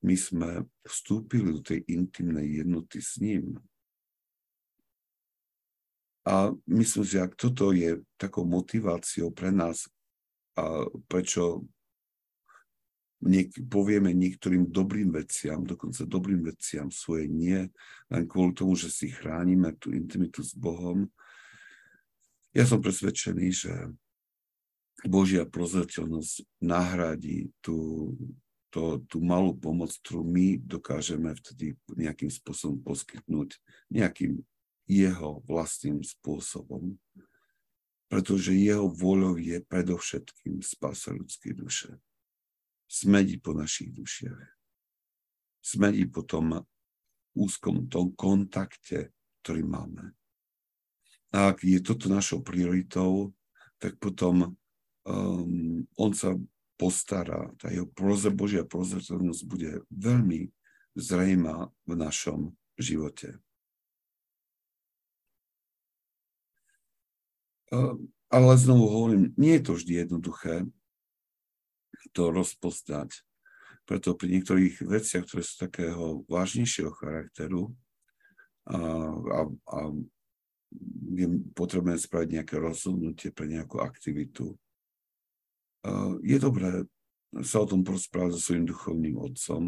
[0.00, 0.50] my sme
[0.84, 3.60] vstúpili do tej intimnej jednoty s ním.
[6.28, 9.88] A myslím si, ak toto je takou motiváciou pre nás,
[10.58, 11.64] a prečo
[13.24, 17.68] niek- povieme niektorým dobrým veciam, dokonca dobrým veciam svoje nie,
[18.12, 21.08] len kvôli tomu, že si chránime tú intimitu s Bohom.
[22.52, 23.72] Ja som presvedčený, že
[25.08, 28.12] Božia prozreteľnosť nahradí tú,
[28.68, 33.56] to, tú malú pomoc, ktorú my dokážeme vtedy nejakým spôsobom poskytnúť
[33.88, 34.44] nejakým
[34.90, 36.98] jeho vlastným spôsobom.
[38.10, 41.90] Pretože jeho voľou je predovšetkým spása ľudskej duše.
[42.90, 44.58] Smedí po našich dušiach.
[45.62, 46.66] Smedí po tom
[47.38, 49.14] úzkom tom kontakte,
[49.46, 50.10] ktorý máme.
[51.30, 53.30] A ak je toto našou prioritou,
[53.78, 54.58] tak potom
[55.06, 56.34] um, on sa
[56.74, 60.50] postará, tá jeho proze, Božia prozretelnosť bude veľmi
[60.98, 63.38] zrejma v našom živote.
[68.30, 70.54] Ale znovu hovorím, nie je to vždy jednoduché
[72.10, 73.22] to rozpoznať.
[73.86, 77.74] Preto pri niektorých veciach, ktoré sú takého vážnejšieho charakteru
[78.70, 78.78] a,
[79.10, 79.78] a, a
[81.10, 81.26] je
[81.58, 84.54] potrebné spraviť nejaké rozhodnutie pre nejakú aktivitu,
[86.22, 86.86] je dobré
[87.46, 89.62] sa o tom porozprávať so svojím duchovným otcom,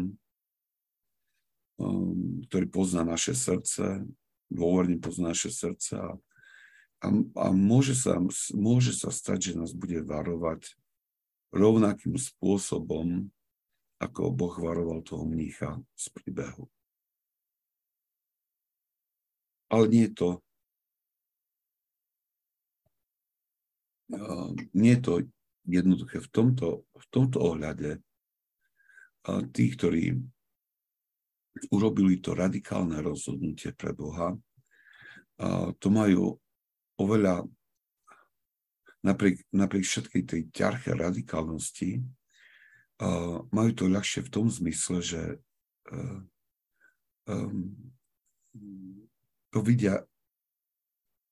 [1.79, 4.03] um, ktorý pozná naše srdce,
[4.51, 6.19] dôverne pozná naše srdce a,
[7.03, 8.15] a, a môže, sa,
[8.55, 10.71] môže sa stať, že nás bude varovať
[11.51, 13.27] rovnakým spôsobom,
[13.99, 16.71] ako Boh varoval toho mnícha z príbehu.
[19.67, 20.29] Ale nie je to
[24.73, 25.13] nie je to
[25.65, 27.97] jednoduché v tomto, v tomto ohľade
[29.55, 30.19] tí, ktorí
[31.71, 34.35] urobili to radikálne rozhodnutie pre Boha,
[35.79, 36.37] to majú
[36.99, 37.45] oveľa
[39.03, 42.03] napriek, napriek všetkej tej ťarche radikálnosti,
[43.51, 45.21] majú to ľahšie v tom zmysle, že
[49.51, 50.05] to vidia,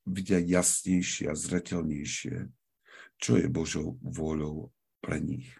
[0.03, 2.51] vidia jasnejšie a zretelnejšie
[3.21, 5.53] čo je Božou vôľou pre nich.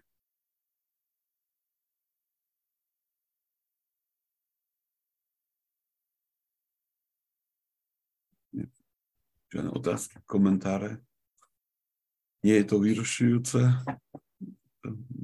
[9.51, 11.03] Žiadne otázky, komentáre?
[12.39, 13.59] Nie je to vyrušujúce?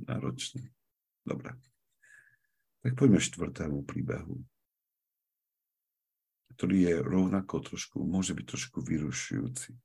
[0.03, 0.67] Náročné.
[1.23, 1.55] Dobre.
[2.83, 4.43] Tak poďme štvrtému príbehu,
[6.55, 9.75] ktorý je rovnako trošku, môže byť trošku vyrušujúci.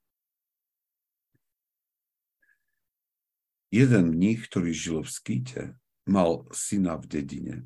[3.72, 5.62] Jeden mních, ktorý žil v skýte,
[6.04, 7.56] mal syna v dedine.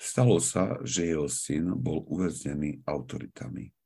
[0.00, 3.76] Stalo sa, že jeho syn bol uväznený autoritami.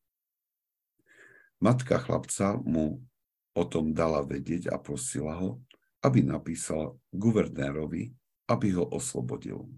[1.61, 3.05] Matka chlapca mu
[3.53, 5.61] o tom dala vedieť a prosila ho,
[6.01, 8.17] aby napísal guvernérovi,
[8.49, 9.69] aby ho oslobodil.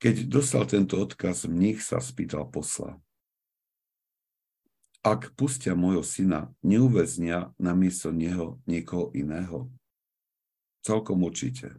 [0.00, 2.96] Keď dostal tento odkaz, mních sa spýtal posla.
[5.04, 9.68] Ak pustia môjho syna, neuväznia namiesto neho niekoho iného?
[10.82, 11.76] Celkom určite.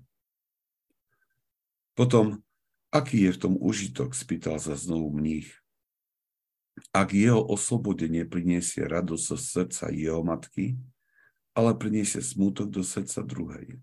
[1.98, 2.40] Potom
[2.90, 5.54] Aký je v tom užitok, spýtal sa znovu mních.
[6.96, 10.80] Ak jeho oslobodenie priniesie radosť zo srdca jeho matky,
[11.54, 13.78] ale priniesie smútok do srdca druhej.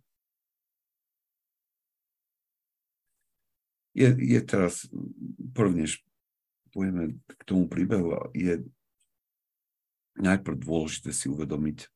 [3.96, 4.84] Je, je teraz,
[5.56, 6.04] prvne, než
[6.72, 8.64] pôjdeme k tomu príbehu, je
[10.20, 11.88] najprv dôležité si uvedomiť,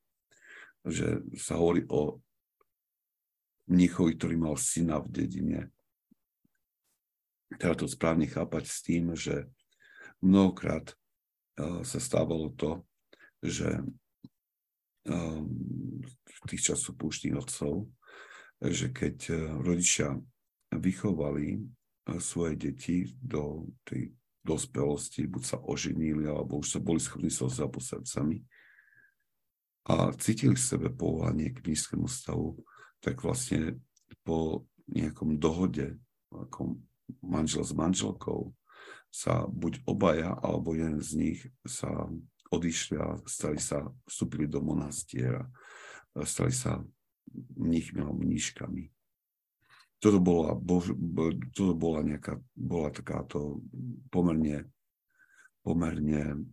[0.88, 2.24] že sa hovorí o
[3.68, 5.60] mnichovi, ktorý mal syna v dedine
[7.58, 9.48] teda to správne chápať s tým, že
[10.20, 12.84] mnohokrát uh, sa stávalo to,
[13.40, 13.80] že
[15.08, 15.48] um,
[16.04, 17.88] v tých časoch púštnych otcov,
[18.60, 20.16] že keď uh, rodičia
[20.70, 21.60] vychovali
[22.18, 24.10] svoje deti do tej
[24.42, 28.40] dospelosti, buď sa oženili, alebo už sa boli schopní sa po srdcami
[29.88, 32.60] a cítili v sebe povolanie k nízkemu stavu,
[33.00, 33.80] tak vlastne
[34.22, 35.96] po nejakom dohode,
[36.30, 36.84] akom
[37.24, 38.52] manžel s manželkou
[39.10, 42.06] sa buď obaja, alebo jeden z nich sa
[42.50, 45.46] odišli a stali sa, vstúpili do monastiera,
[46.22, 46.82] stali sa
[47.58, 48.90] mníchmi alebo mníškami.
[50.00, 50.96] Toto bola, bož,
[51.52, 53.60] toto bola nejaká, bola takáto
[54.08, 54.64] pomerne,
[55.60, 56.48] pomerne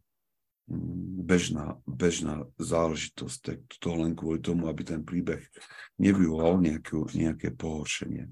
[0.68, 3.38] mm, bežná, bežná záležitosť.
[3.40, 5.48] Tak to len kvôli tomu, aby ten príbeh
[5.96, 8.28] nevyvolal nejaké, nejaké pohoršenie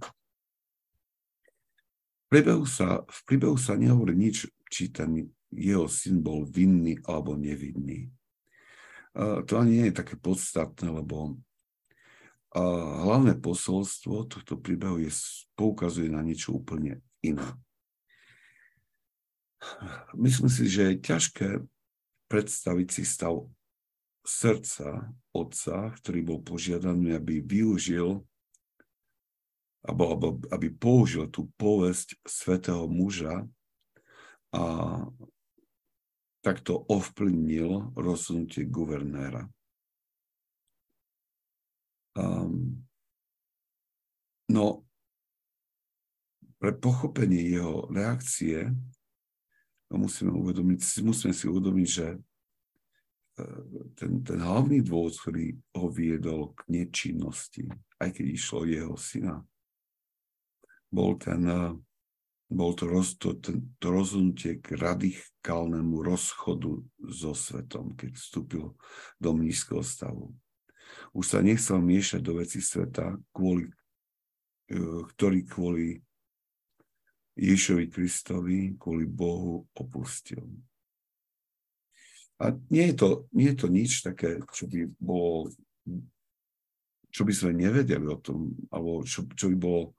[2.36, 8.12] príbehu sa, v príbehu sa nehovorí nič, či ten jeho syn bol vinný alebo nevinný.
[9.16, 11.40] To ani nie je také podstatné, lebo
[13.08, 15.16] hlavné posolstvo tohto príbehu je,
[15.56, 17.48] poukazuje na niečo úplne iné.
[20.12, 21.50] Myslím si, že je ťažké
[22.28, 23.48] predstaviť si stav
[24.28, 28.28] srdca otca, ktorý bol požiadaný, aby využil
[29.86, 33.46] alebo, alebo aby použil tú povesť svetého muža
[34.50, 34.64] a
[36.42, 39.50] takto ovplyvnil rozhodnutie guvernéra.
[42.16, 42.86] Um,
[44.50, 44.86] no,
[46.62, 48.72] pre pochopenie jeho reakcie
[49.92, 52.20] musíme, uvedomiť, musíme si uvedomiť, že e,
[54.00, 57.68] ten, ten hlavný dôvod, ktorý ho viedol k nečinnosti,
[58.00, 59.44] aj keď išlo jeho syna,
[60.92, 61.74] bol, ten, eh,
[62.50, 68.74] bol to, roz, to, ten, to rozhodnutie k radikálnemu rozchodu so svetom, keď vstúpil
[69.18, 70.34] do nízkeho stavu.
[71.16, 73.70] Už sa nechcel miešať do veci sveta, kvôli,
[74.70, 75.88] eh, ktorý kvôli
[77.36, 80.40] Ježovi Kristovi, kvôli Bohu opustil.
[82.40, 85.52] A nie je to, nie je to nič také, čo by bolo,
[87.12, 89.96] čo by sme nevedeli o tom, alebo čo, čo by bolo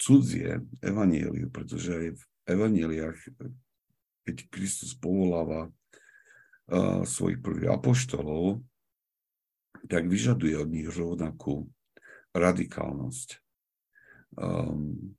[0.00, 3.18] cudzie evanieliu, pretože aj v evanieliach,
[4.24, 8.64] keď Kristus povoláva uh, svojich prvých apoštolov,
[9.86, 11.68] tak vyžaduje od nich rovnakú
[12.32, 13.28] radikálnosť.
[14.40, 15.16] Um,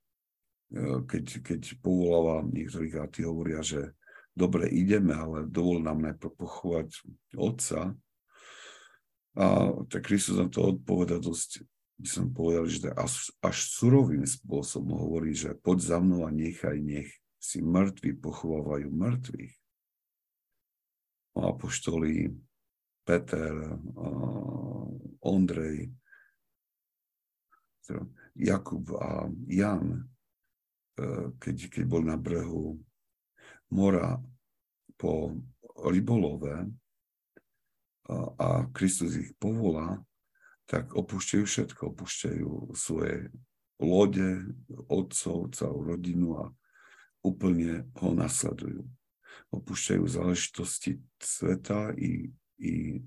[1.07, 3.91] keď, keď povoláva niektorých a tí hovoria, že
[4.31, 6.89] dobre, ideme, ale dovol nám najprv pochovať
[7.35, 7.91] otca.
[9.35, 9.45] A
[9.91, 11.67] tak Kristus na to odpoveda dosť
[12.01, 16.81] by som povedal, že až, až surovým spôsobom hovorí, že poď za mnou a nechaj,
[16.81, 19.53] nech si mŕtvi pochovávajú mŕtvych.
[21.37, 22.33] Apoštoli
[23.05, 23.53] Peter,
[25.21, 25.93] Ondrej,
[28.33, 30.01] Jakub a Jan, e,
[31.37, 32.79] keď, keď bol na brehu
[33.67, 34.15] mora
[34.95, 35.35] po
[35.81, 36.71] rybolove
[38.37, 39.99] a Kristus ich povolá,
[40.71, 43.27] tak opúšťajú všetko, opúšťajú svoje
[43.83, 44.55] lode,
[44.87, 46.45] otcov, celú rodinu a
[47.27, 48.87] úplne ho nasledujú.
[49.51, 53.03] Opúšťajú záležitosti sveta i, i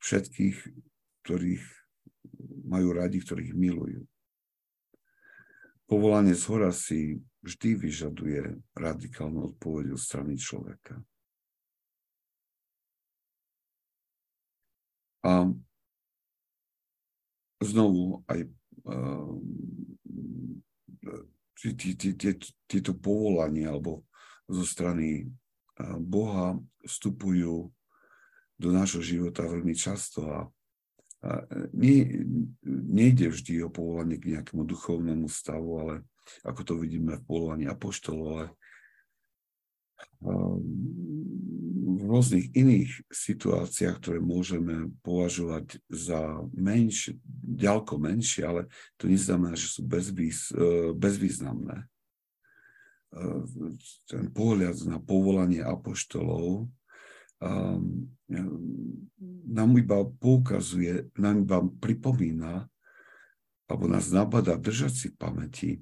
[0.00, 0.56] všetkých,
[1.28, 1.64] ktorých
[2.64, 4.08] majú radi, ktorých milujú.
[5.84, 11.04] Povolanie z hora si vždy vyžaduje radikálnu odpoveď od strany človeka.
[15.20, 15.52] A
[17.64, 18.40] znovu aj
[18.88, 19.40] ehm,
[22.68, 24.04] tieto povolania alebo
[24.44, 25.24] zo strany
[25.98, 27.72] Boha vstupujú
[28.54, 30.38] do nášho života veľmi často a,
[31.72, 32.20] nie,
[32.68, 35.94] nejde vždy o povolanie k nejakému duchovnému stavu, ale
[36.44, 38.46] ako to vidíme v povolaní apoštolov, ale
[40.20, 40.93] v
[42.04, 48.62] rôznych iných situáciách, ktoré môžeme považovať za menšie, ďalko menšie, ale
[49.00, 51.84] to neznamená, že sú bezvýz, e, bezvýznamné.
[51.84, 51.86] E,
[54.08, 56.68] ten pohľad na povolanie apoštolov
[57.44, 58.08] um,
[59.44, 62.66] nám iba poukazuje, nám iba pripomína,
[63.68, 65.80] alebo nás nabada držať si pamäti,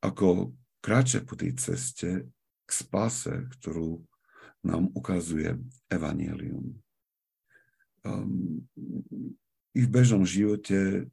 [0.00, 0.52] ako
[0.84, 2.28] kráča po tej ceste
[2.64, 4.04] k spáse, ktorú
[4.64, 5.60] nám ukazuje
[5.92, 6.72] Evangelium.
[8.04, 8.64] Um,
[9.76, 11.08] I v bežnom živote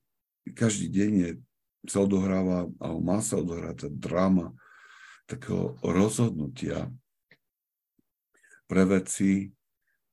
[0.56, 1.32] každý deň je,
[1.91, 4.56] sa odohráva, alebo má sa odohrať tá dráma
[5.28, 6.91] takého rozhodnutia
[8.68, 9.52] pre veci,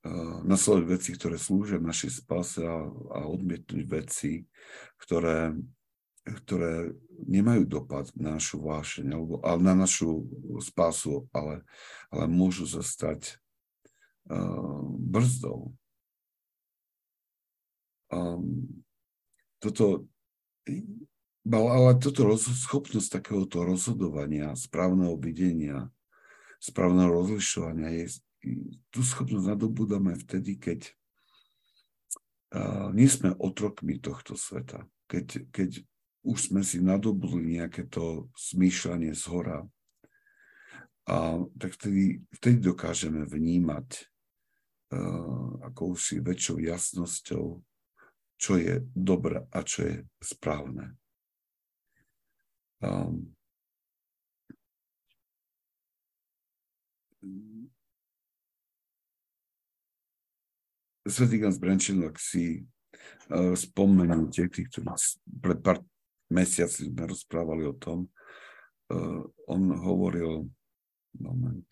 [0.02, 4.42] uh, nasledovať veci, ktoré slúžia našej spáse a, a odmietnúť veci,
[4.98, 5.54] ktoré
[6.36, 6.92] ktoré
[7.26, 10.28] nemajú dopad na našu vášeň alebo na našu
[10.62, 11.66] spásu, ale,
[12.12, 13.40] ale môžu zostať
[14.30, 15.74] uh, brzdou.
[18.08, 18.82] Um,
[19.60, 20.06] toto,
[21.44, 25.90] ale toto roz, schopnosť takéhoto rozhodovania, správneho videnia,
[26.62, 28.22] správneho rozlišovania je,
[28.94, 30.94] tú schopnosť nadobúdame vtedy, keď
[32.54, 34.86] uh, nie sme otrokmi tohto sveta.
[35.08, 35.70] Keď, keď
[36.28, 39.64] už sme si nadobudli nejaké to smýšľanie z hora.
[41.08, 44.04] A tak vtedy, vtedy dokážeme vnímať
[44.92, 47.64] uh, akousi väčšou jasnosťou,
[48.36, 50.92] čo je dobré a čo je správne.
[52.84, 53.32] Um,
[61.08, 62.68] Svetý Gans Brenčilak si
[63.32, 64.84] uh, spomenul tie, ktorí
[65.40, 65.80] pred pár
[66.32, 68.08] mesiaci sme rozprávali o tom.
[68.88, 70.48] Uh, on hovoril,
[71.20, 71.68] moment,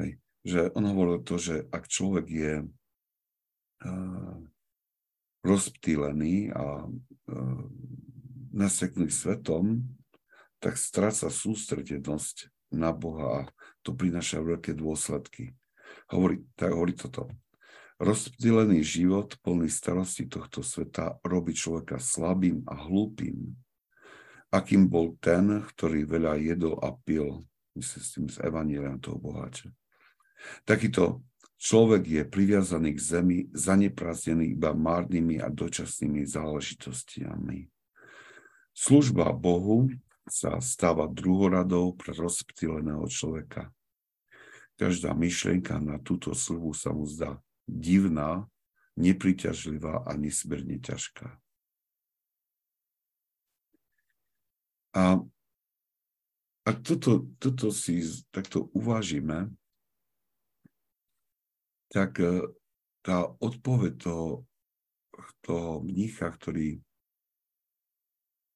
[0.00, 4.36] hej, že on hovoril to, že ak človek je uh,
[5.44, 7.64] rozptýlený a uh,
[8.52, 9.84] naseknutý svetom,
[10.62, 13.40] tak stráca sústredenosť na Boha a
[13.84, 15.52] to prináša veľké dôsledky.
[16.08, 17.28] Hovorí, tak hovorí toto.
[18.00, 23.52] Rozptýlený život plný starosti tohto sveta robí človeka slabým a hlúpým,
[24.52, 27.44] akým bol ten, ktorý veľa jedol a pil,
[27.76, 29.72] myslím s tým z Evangelium toho boháča.
[30.68, 31.22] Takýto
[31.60, 37.70] človek je priviazaný k zemi, zaneprázdnený iba márnymi a dočasnými záležitostiami.
[38.72, 39.88] Služba Bohu
[40.26, 43.70] sa stáva druhoradou pre rozptýleného človeka.
[44.80, 47.38] Každá myšlienka na túto službu sa mu zdá
[47.68, 48.48] divná,
[48.96, 51.40] nepriťažlivá a nesmierne ťažká.
[54.92, 55.24] A
[56.62, 59.50] ak toto, toto si takto uvážime,
[61.88, 62.44] tak e,
[63.00, 64.46] tá odpoveď toho,
[65.42, 66.78] toho mnícha, ktorý,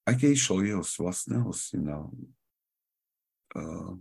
[0.07, 2.07] aj keď išlo jeho vlastného syna,
[3.59, 3.93] uh,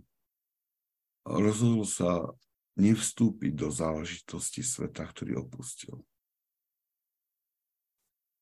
[1.26, 2.30] rozhodol sa
[2.76, 6.04] nevstúpiť do záležitosti sveta, ktorý opustil.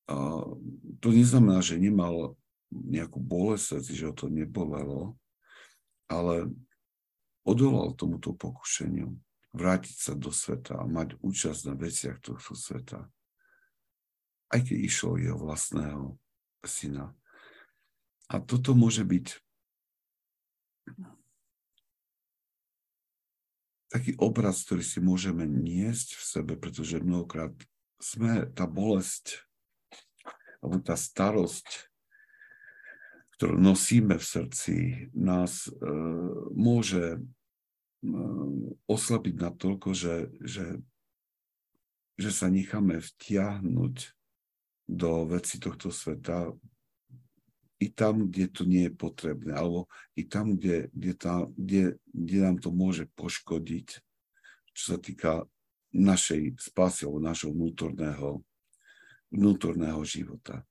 [0.05, 0.45] A
[1.01, 2.37] to neznamená, že nemal
[2.69, 5.17] nejakú bolesť, že ho to nebolelo,
[6.11, 6.51] ale
[7.47, 9.17] odolal tomuto pokušeniu
[9.55, 13.07] vrátiť sa do sveta a mať účasť na veciach tohto sveta.
[14.51, 16.19] Aj keď išlo jeho vlastného
[16.67, 17.15] syna.
[18.27, 19.39] A toto môže byť
[23.95, 27.55] taký obraz, ktorý si môžeme niesť v sebe, pretože mnohokrát
[28.03, 29.39] sme tá bolesť
[30.59, 31.87] alebo tá starosť,
[33.39, 34.75] ktorú nosíme v srdci,
[35.15, 35.71] nás e,
[36.51, 37.19] môže e,
[38.89, 40.83] oslabiť natoľko, že, že,
[42.19, 43.95] že sa necháme vtiahnuť
[44.91, 46.51] do veci tohto sveta
[47.79, 52.37] i tam, kde to nie je potrebné, alebo i tam, kde, kde, tá, kde, kde
[52.39, 53.99] nám to môže poškodiť,
[54.75, 55.43] čo sa týka
[55.95, 58.43] našej spásy alebo našho vnútorného,
[59.31, 60.63] vnútorného života.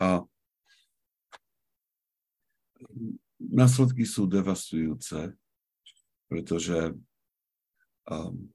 [0.00, 0.24] A
[3.36, 5.36] následky sú devastujúce,
[6.28, 6.96] pretože
[8.08, 8.48] um,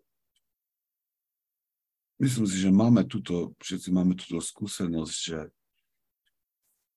[2.18, 5.40] myslím si, že máme túto, všetci máme túto skúsenosť, že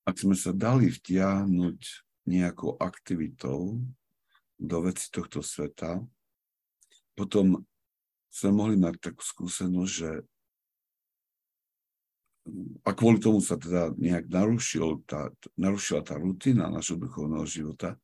[0.09, 1.79] ak sme sa dali vtiahnuť
[2.25, 3.77] nejakou aktivitou
[4.57, 6.01] do veci tohto sveta,
[7.13, 7.61] potom
[8.33, 10.11] sme mohli mať takú skúsenosť, že
[12.81, 15.29] a kvôli tomu sa teda nejak narušil tá,
[15.61, 18.01] narušila tá rutina našho duchovného života,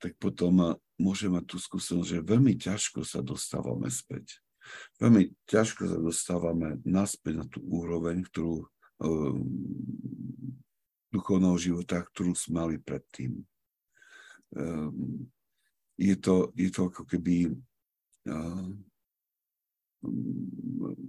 [0.00, 4.40] tak potom môžeme mať tú skúsenosť, že veľmi ťažko sa dostávame späť.
[4.96, 8.64] Veľmi ťažko sa dostávame naspäť na tú úroveň, ktorú
[9.04, 9.44] um,
[11.10, 13.42] duchovného života, ktorú sme mali predtým.
[14.54, 15.26] Um,
[15.98, 17.50] je, to, je to ako keby
[18.30, 18.70] uh,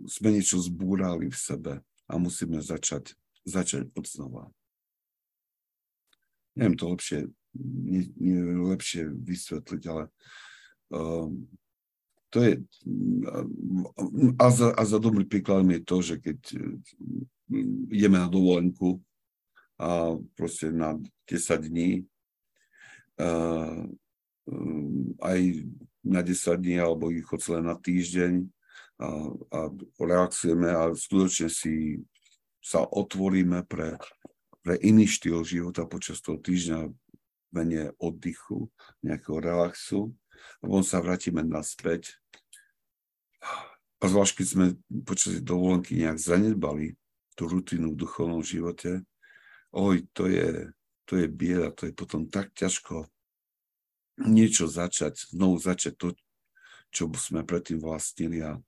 [0.09, 1.73] sme niečo zbúrali v sebe
[2.09, 3.15] a musíme začať,
[3.47, 4.43] začať od znova.
[6.57, 7.19] Neviem to lepšie,
[7.55, 10.11] nie, nie lepšie vysvetliť, ale
[10.91, 11.47] um,
[12.31, 12.53] to je,
[14.39, 16.39] a za, a za dobrý príkladom je to, že keď
[17.91, 19.03] ideme na dovolenku
[19.82, 22.05] a proste na 10 dní,
[23.17, 23.82] uh,
[25.25, 25.39] aj
[26.05, 28.45] na 10 dní alebo ich celé na týždeň,
[29.01, 29.09] a,
[29.49, 29.59] a
[29.97, 31.97] relaxujeme a skutočne si
[32.61, 33.97] sa otvoríme pre,
[34.61, 36.93] pre iný štýl života počas toho týždňa,
[37.51, 38.71] menej oddychu,
[39.03, 40.13] nejakého relaxu.
[40.61, 42.15] A potom sa vrátime naspäť.
[44.01, 44.65] A zvlášť, keď sme
[45.03, 46.95] počas dovolenky nejak zanedbali
[47.36, 49.03] tú rutinu v duchovnom živote,
[49.72, 50.72] oj, to je,
[51.07, 53.07] to je bieda, to je potom tak ťažko
[54.22, 56.07] niečo začať, znovu začať to,
[56.91, 58.59] čo sme predtým vlastnili a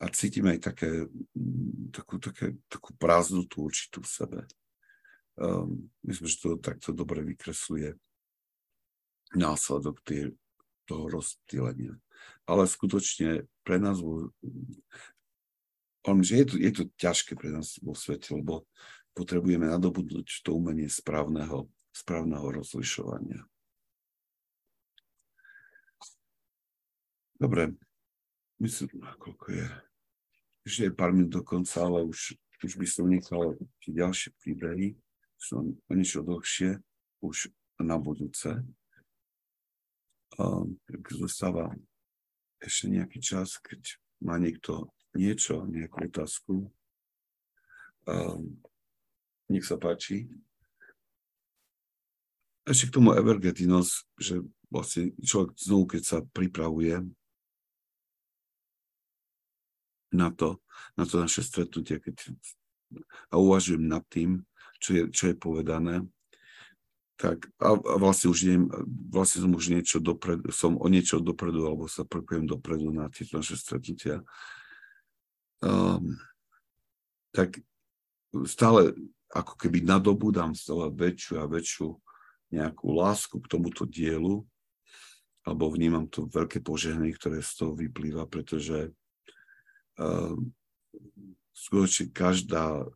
[0.00, 0.88] a cítime aj také,
[1.36, 4.40] mm, takú, také, takú prázdnotu určitú v sebe.
[5.36, 7.96] Um, myslím, že to takto dobre vykresluje
[9.36, 10.32] následok tie,
[10.88, 12.00] toho rozptýlenia.
[12.48, 14.32] Ale skutočne pre nás vo,
[16.08, 18.64] on, že je to, je to ťažké pre nás vo svete, lebo
[19.16, 23.42] potrebujeme nadobudnúť to umenie správneho, správneho rozlišovania.
[27.40, 27.72] Dobre,
[28.60, 29.66] myslím, koľko je
[30.60, 34.92] ešte je pár minút do konca, ale už, už by som nechal tie ďalšie príbehy,
[35.40, 36.76] som o niečo dlhšie,
[37.24, 37.48] už
[37.80, 38.60] na budúce.
[40.36, 40.76] Um,
[41.10, 41.72] zostáva
[42.60, 46.54] ešte nejaký čas, keď má niekto niečo, nejakú otázku.
[48.04, 48.60] Um,
[49.50, 50.30] nech sa páči.
[52.64, 57.02] Ešte k tomu Evergetinos, že vlastne človek znovu, keď sa pripravuje
[60.14, 60.62] na to,
[60.94, 62.30] na to naše stretnutie, keď
[63.30, 64.42] a uvažujem nad tým,
[64.82, 66.02] čo je, čo je povedané,
[67.14, 68.66] tak a, a vlastne už neviem,
[69.12, 73.38] vlastne som už niečo dopredu, som o niečo dopredu, alebo sa prekujem dopredu na tieto
[73.38, 74.24] naše stretnutia.
[75.60, 76.16] Um,
[77.30, 77.60] tak
[78.48, 78.96] stále
[79.30, 81.88] ako keby nadobúdam stále väčšiu a väčšiu
[82.50, 84.42] nejakú lásku k tomuto dielu,
[85.46, 88.90] alebo vnímam to veľké požehnanie, ktoré z toho vyplýva, pretože
[90.00, 90.56] Ehm,
[91.52, 92.88] skutočne každá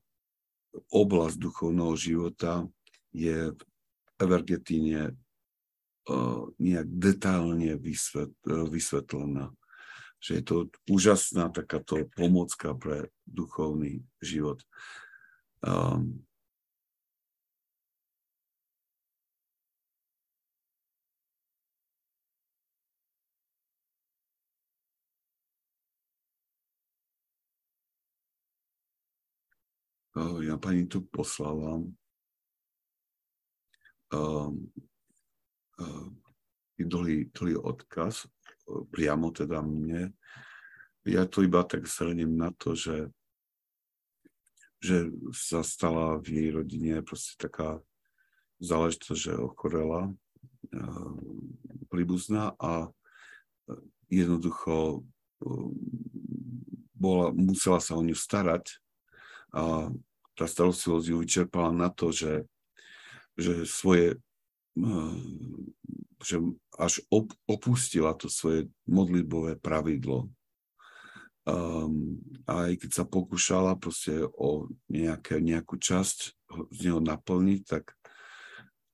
[0.89, 2.65] oblasť duchovného života
[3.13, 3.61] je v
[4.19, 9.55] Evergetíne uh, nejak detailne vysvet, uh, vysvetlená.
[10.19, 10.57] Že je to
[10.91, 14.67] úžasná takáto pomocka pre duchovný život.
[15.65, 16.21] Um,
[30.45, 31.93] ja pani tu poslala um,
[35.81, 36.09] uh,
[36.77, 38.29] dlhý, dlhý odkaz,
[38.93, 40.13] priamo teda mne.
[41.09, 43.09] Ja to iba tak zhrním na to, že,
[44.85, 47.81] že sa stala v jej rodine proste taká
[48.61, 50.13] záležitosť, že ochorela
[51.89, 52.93] príbuzná a
[54.13, 55.71] jednoducho uh,
[56.93, 58.77] bola, musela sa o ňu starať
[59.55, 59.89] a
[60.35, 62.45] tá starostlivosť ju vyčerpala na to, že,
[63.39, 64.19] že svoje
[66.25, 66.43] že
[66.75, 70.27] až op, opustila to svoje modlitbové pravidlo.
[71.45, 76.19] Um, aj keď sa pokúšala proste o nejaké, nejakú časť
[76.73, 77.93] z neho naplniť, tak,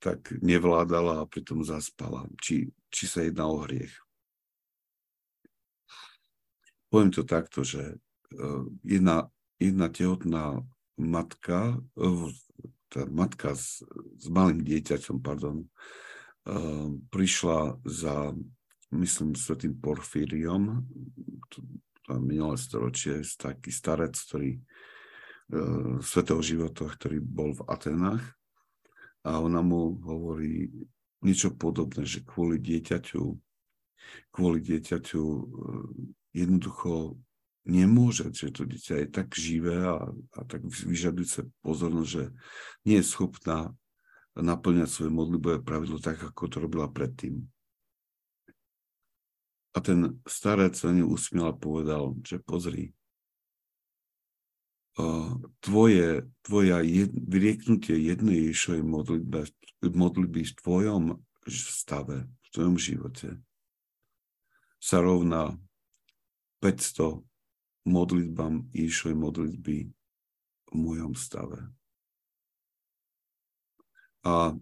[0.02, 2.26] tak nevládala a pritom zaspala.
[2.42, 3.94] Či, či sa jedná o hriech.
[6.90, 7.94] Poviem to takto, že
[8.34, 9.30] uh, jedna
[9.60, 10.64] jedna tehotná
[10.96, 11.76] matka,
[12.88, 13.84] tá matka s,
[14.16, 15.68] s malým dieťaťom, pardon,
[17.12, 18.32] prišla za,
[18.90, 20.80] myslím, svetým Porfíriom,
[22.10, 24.58] to minulé storočie, taký starec, ktorý
[26.02, 28.22] svetého života, ktorý bol v Atenách
[29.26, 30.70] a ona mu hovorí
[31.20, 33.22] niečo podobné, že kvôli dieťaťu,
[34.32, 35.42] kvôli dieťaťu e,
[36.32, 37.20] jednoducho
[37.68, 42.24] nemôže, že to dieťa je tak živé a, a tak vyžadujúce pozornosť, že
[42.88, 43.68] nie je schopná
[44.32, 47.44] naplňať svoje modlibové pravidlo tak, ako to robila predtým.
[49.70, 52.90] A ten starec sa ňu usmiel a povedal, že pozri,
[55.62, 59.38] tvoje, tvoja jed, vyrieknutie jednej Ježišovej modlitby,
[59.86, 61.04] modlitby v tvojom
[61.46, 63.38] stave, v tvojom živote
[64.82, 65.54] sa rovná
[66.60, 67.22] 500
[67.86, 69.76] modlitbám Ježišovej modlitby
[70.68, 71.70] v mojom stave.
[74.26, 74.52] A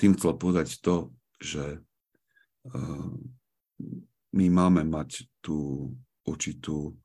[0.00, 1.12] tým chcel povedať to,
[1.44, 1.64] že
[4.34, 5.92] my máme mať tú
[6.24, 6.96] určitú,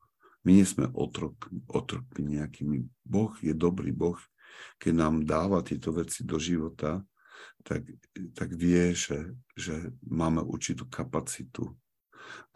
[0.42, 1.36] my nie sme otrok,
[1.68, 2.88] otrokmi nejakými.
[3.04, 4.16] Boh je dobrý Boh,
[4.80, 7.04] keď nám dáva tieto veci do života,
[7.62, 7.84] tak,
[8.34, 11.76] tak vie, že, že máme určitú kapacitu.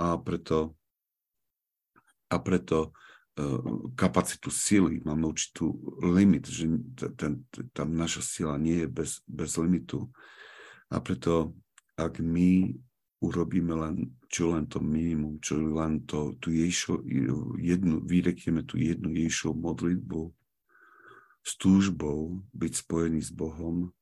[0.01, 0.77] A preto,
[2.33, 2.93] a preto
[3.37, 3.61] uh,
[3.97, 6.69] kapacitu sily, máme určitú limit, že
[7.17, 10.09] ten, tam naša sila nie je bez, bez limitu.
[10.89, 11.53] A preto,
[11.95, 12.75] ak my
[13.25, 13.97] urobíme len,
[14.29, 17.01] čo len to minimum, čo len to, tu Ježišo,
[17.57, 20.29] jednu, vyrekieme tú jednu Ježišov modlitbu
[21.45, 23.93] s túžbou byť spojený s Bohom,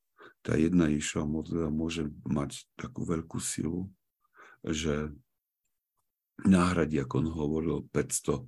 [0.42, 3.86] tá jedna Ježišova modlitba môže mať takú veľkú silu,
[4.66, 5.14] že
[6.42, 8.42] náhradí, ako on hovoril, 500,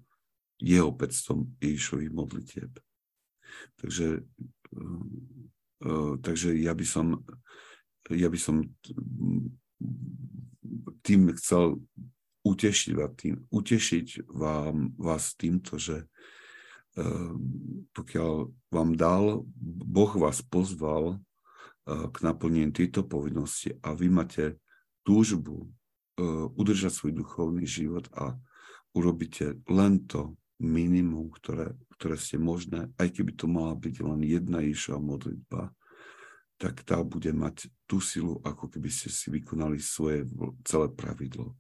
[0.59, 2.73] jeho 500 Ježišových modlitieb.
[3.79, 4.27] Takže,
[5.85, 7.23] uh, takže ja by som,
[8.13, 8.69] ja by som
[11.01, 11.81] tým chcel
[12.45, 17.33] utešiť, tým, utešiť vám, vás týmto, že uh,
[17.97, 18.33] pokiaľ
[18.69, 19.49] vám dal,
[19.89, 24.61] Boh vás pozval uh, k naplneniu tejto povinnosti a vy máte
[25.09, 28.37] túžbu uh, udržať svoj duchovný život a
[28.93, 34.63] urobíte len to minimum, ktoré, ktoré ste možné, aj keby to mala byť len jedna
[34.63, 35.73] Ježišova modlitba,
[36.65, 40.25] tak tá bude mať tú silu, ako keby ste si vykonali svoje
[40.65, 41.53] celé pravidlo.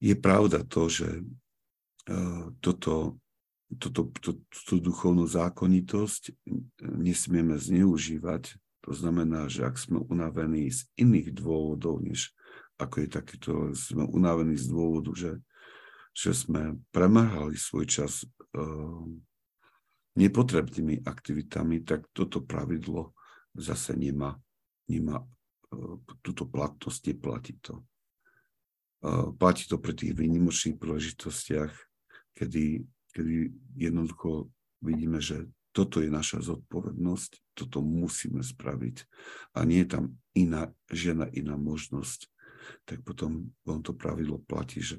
[0.00, 3.20] Je pravda to, že uh, toto,
[3.76, 6.32] toto, to, túto duchovnú zákonitosť
[6.80, 8.56] nesmieme zneužívať.
[8.88, 12.32] To znamená, že ak sme unavení z iných dôvodov, než
[12.80, 15.32] ako je takýto, sme unavení z dôvodu, že,
[16.16, 19.04] že sme premrhali svoj čas uh,
[20.16, 23.12] nepotrebnými aktivitami, tak toto pravidlo
[23.54, 24.38] zase nemá,
[24.86, 25.26] nemá e,
[26.22, 27.82] túto platnosť, neplatí to.
[29.02, 31.72] E, platí to pri tých výnimočných príležitostiach,
[32.34, 32.84] kedy,
[33.14, 33.34] kedy
[33.76, 34.50] jednoducho
[34.82, 39.06] vidíme, že toto je naša zodpovednosť, toto musíme spraviť
[39.54, 42.26] a nie je tam iná žena, iná možnosť,
[42.86, 44.98] tak potom vám to pravidlo platí, že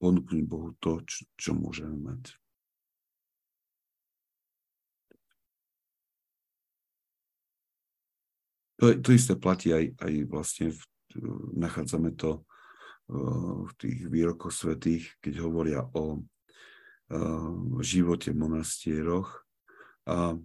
[0.00, 2.38] ponúknuť Bohu to, čo, čo môžeme mať.
[8.80, 10.80] To, to isté platí aj, aj vlastne, v,
[11.60, 12.48] nachádzame to
[13.10, 16.22] v tých výrokoch svetých, keď hovoria o
[17.82, 19.42] živote v monastieroch.
[20.06, 20.38] A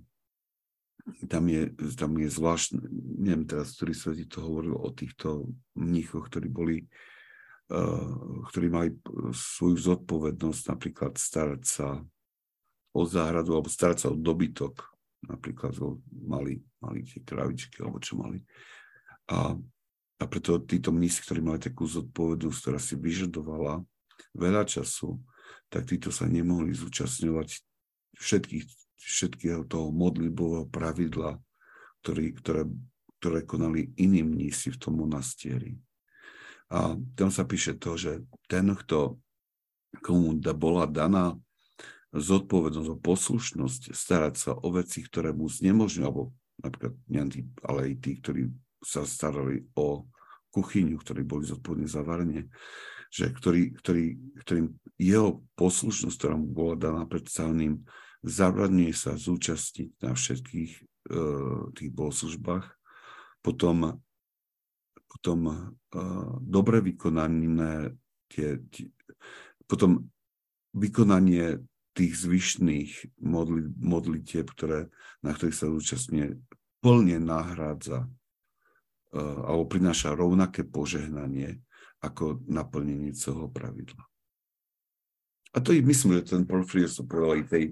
[1.30, 2.82] tam je, tam je zvláštne,
[3.22, 6.78] neviem teraz, ktorý svetý to hovoril o týchto mníchoch, ktorí boli,
[8.50, 8.98] ktorí mali
[9.30, 12.02] svoju zodpovednosť napríklad starať sa
[12.98, 14.95] o záhradu alebo starať sa o dobytok
[15.30, 15.76] napríklad
[16.12, 18.42] mali, mali tie kravičky, alebo čo mali.
[19.30, 19.58] A,
[20.22, 23.82] a preto títo mnísi, ktorí mali takú zodpovednosť, ktorá si vyžadovala
[24.38, 25.18] veľa času,
[25.70, 27.62] tak títo sa nemohli zúčastňovať
[28.16, 28.66] všetkých,
[28.96, 31.38] všetkého toho modlibového pravidla,
[32.02, 32.64] ktorý, ktoré,
[33.20, 35.78] ktoré konali iní mnísi v tom monastieri.
[36.70, 39.22] A tam sa píše to, že ten, kto
[40.02, 41.38] komu bola daná
[42.16, 46.32] zodpovednosť, o poslušnosť, starať sa o veci, ktoré mu znemožňujú, alebo
[46.64, 46.96] napríklad
[47.68, 48.42] ale aj tí, ktorí
[48.80, 50.08] sa starali o
[50.56, 52.48] kuchyňu, ktorí boli zodpovední za varenie,
[53.12, 54.06] že ktorý, ktorý,
[54.44, 57.84] ktorým jeho poslušnosť, ktorá mu bola daná predstaveným,
[58.24, 60.72] zabraňuje sa zúčastniť na všetkých
[61.12, 62.66] uh, tých bohoslužbách,
[63.44, 64.00] potom,
[65.12, 67.94] potom uh, dobre vykonané
[68.32, 68.90] tie, tie,
[69.68, 70.08] potom
[70.76, 71.62] vykonanie
[71.96, 74.92] tých zvyšných modli, modlitieb, ktoré,
[75.24, 76.36] na ktorých sa zúčastňuje,
[76.84, 81.64] plne nahrádza uh, alebo prináša rovnaké požehnanie
[82.04, 84.04] ako naplnenie celého pravidla.
[85.56, 87.66] A to je, myslím, že ten Porfirius to povedal aj tej,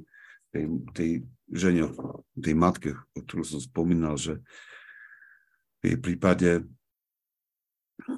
[0.56, 0.64] tej,
[0.96, 1.12] tej
[1.52, 1.92] žene,
[2.40, 4.40] tej matke, o ktorú som spomínal, že
[5.84, 6.50] v jej prípade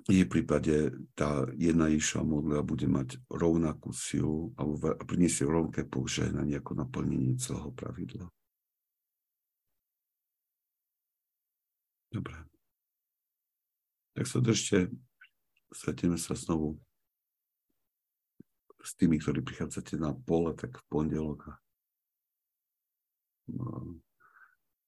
[0.09, 4.65] jej prípade tá jedna Iša modlila bude mať rovnakú silu a
[5.05, 8.25] priniesie rovnaké požehnanie ako naplnenie celého pravidla.
[12.09, 12.35] Dobre.
[14.15, 14.87] Tak sa držte,
[15.75, 16.79] stretneme sa znovu
[18.79, 21.59] s tými, ktorí prichádzate na pole, tak v pondelok.
[23.51, 23.99] No,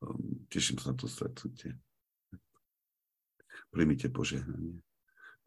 [0.06, 1.76] um, teším sa na to stretnutie.
[3.74, 4.87] Príjmite požehnanie.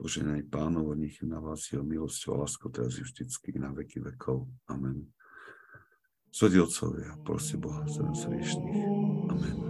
[0.00, 4.48] Požehnanie pánov, nech vás jeho milosť a lásko teraz je vždycky na veky vekov.
[4.72, 5.12] Amen.
[6.32, 8.24] Svetí otcovia, prosím Boha za nás.
[8.24, 9.69] Amen.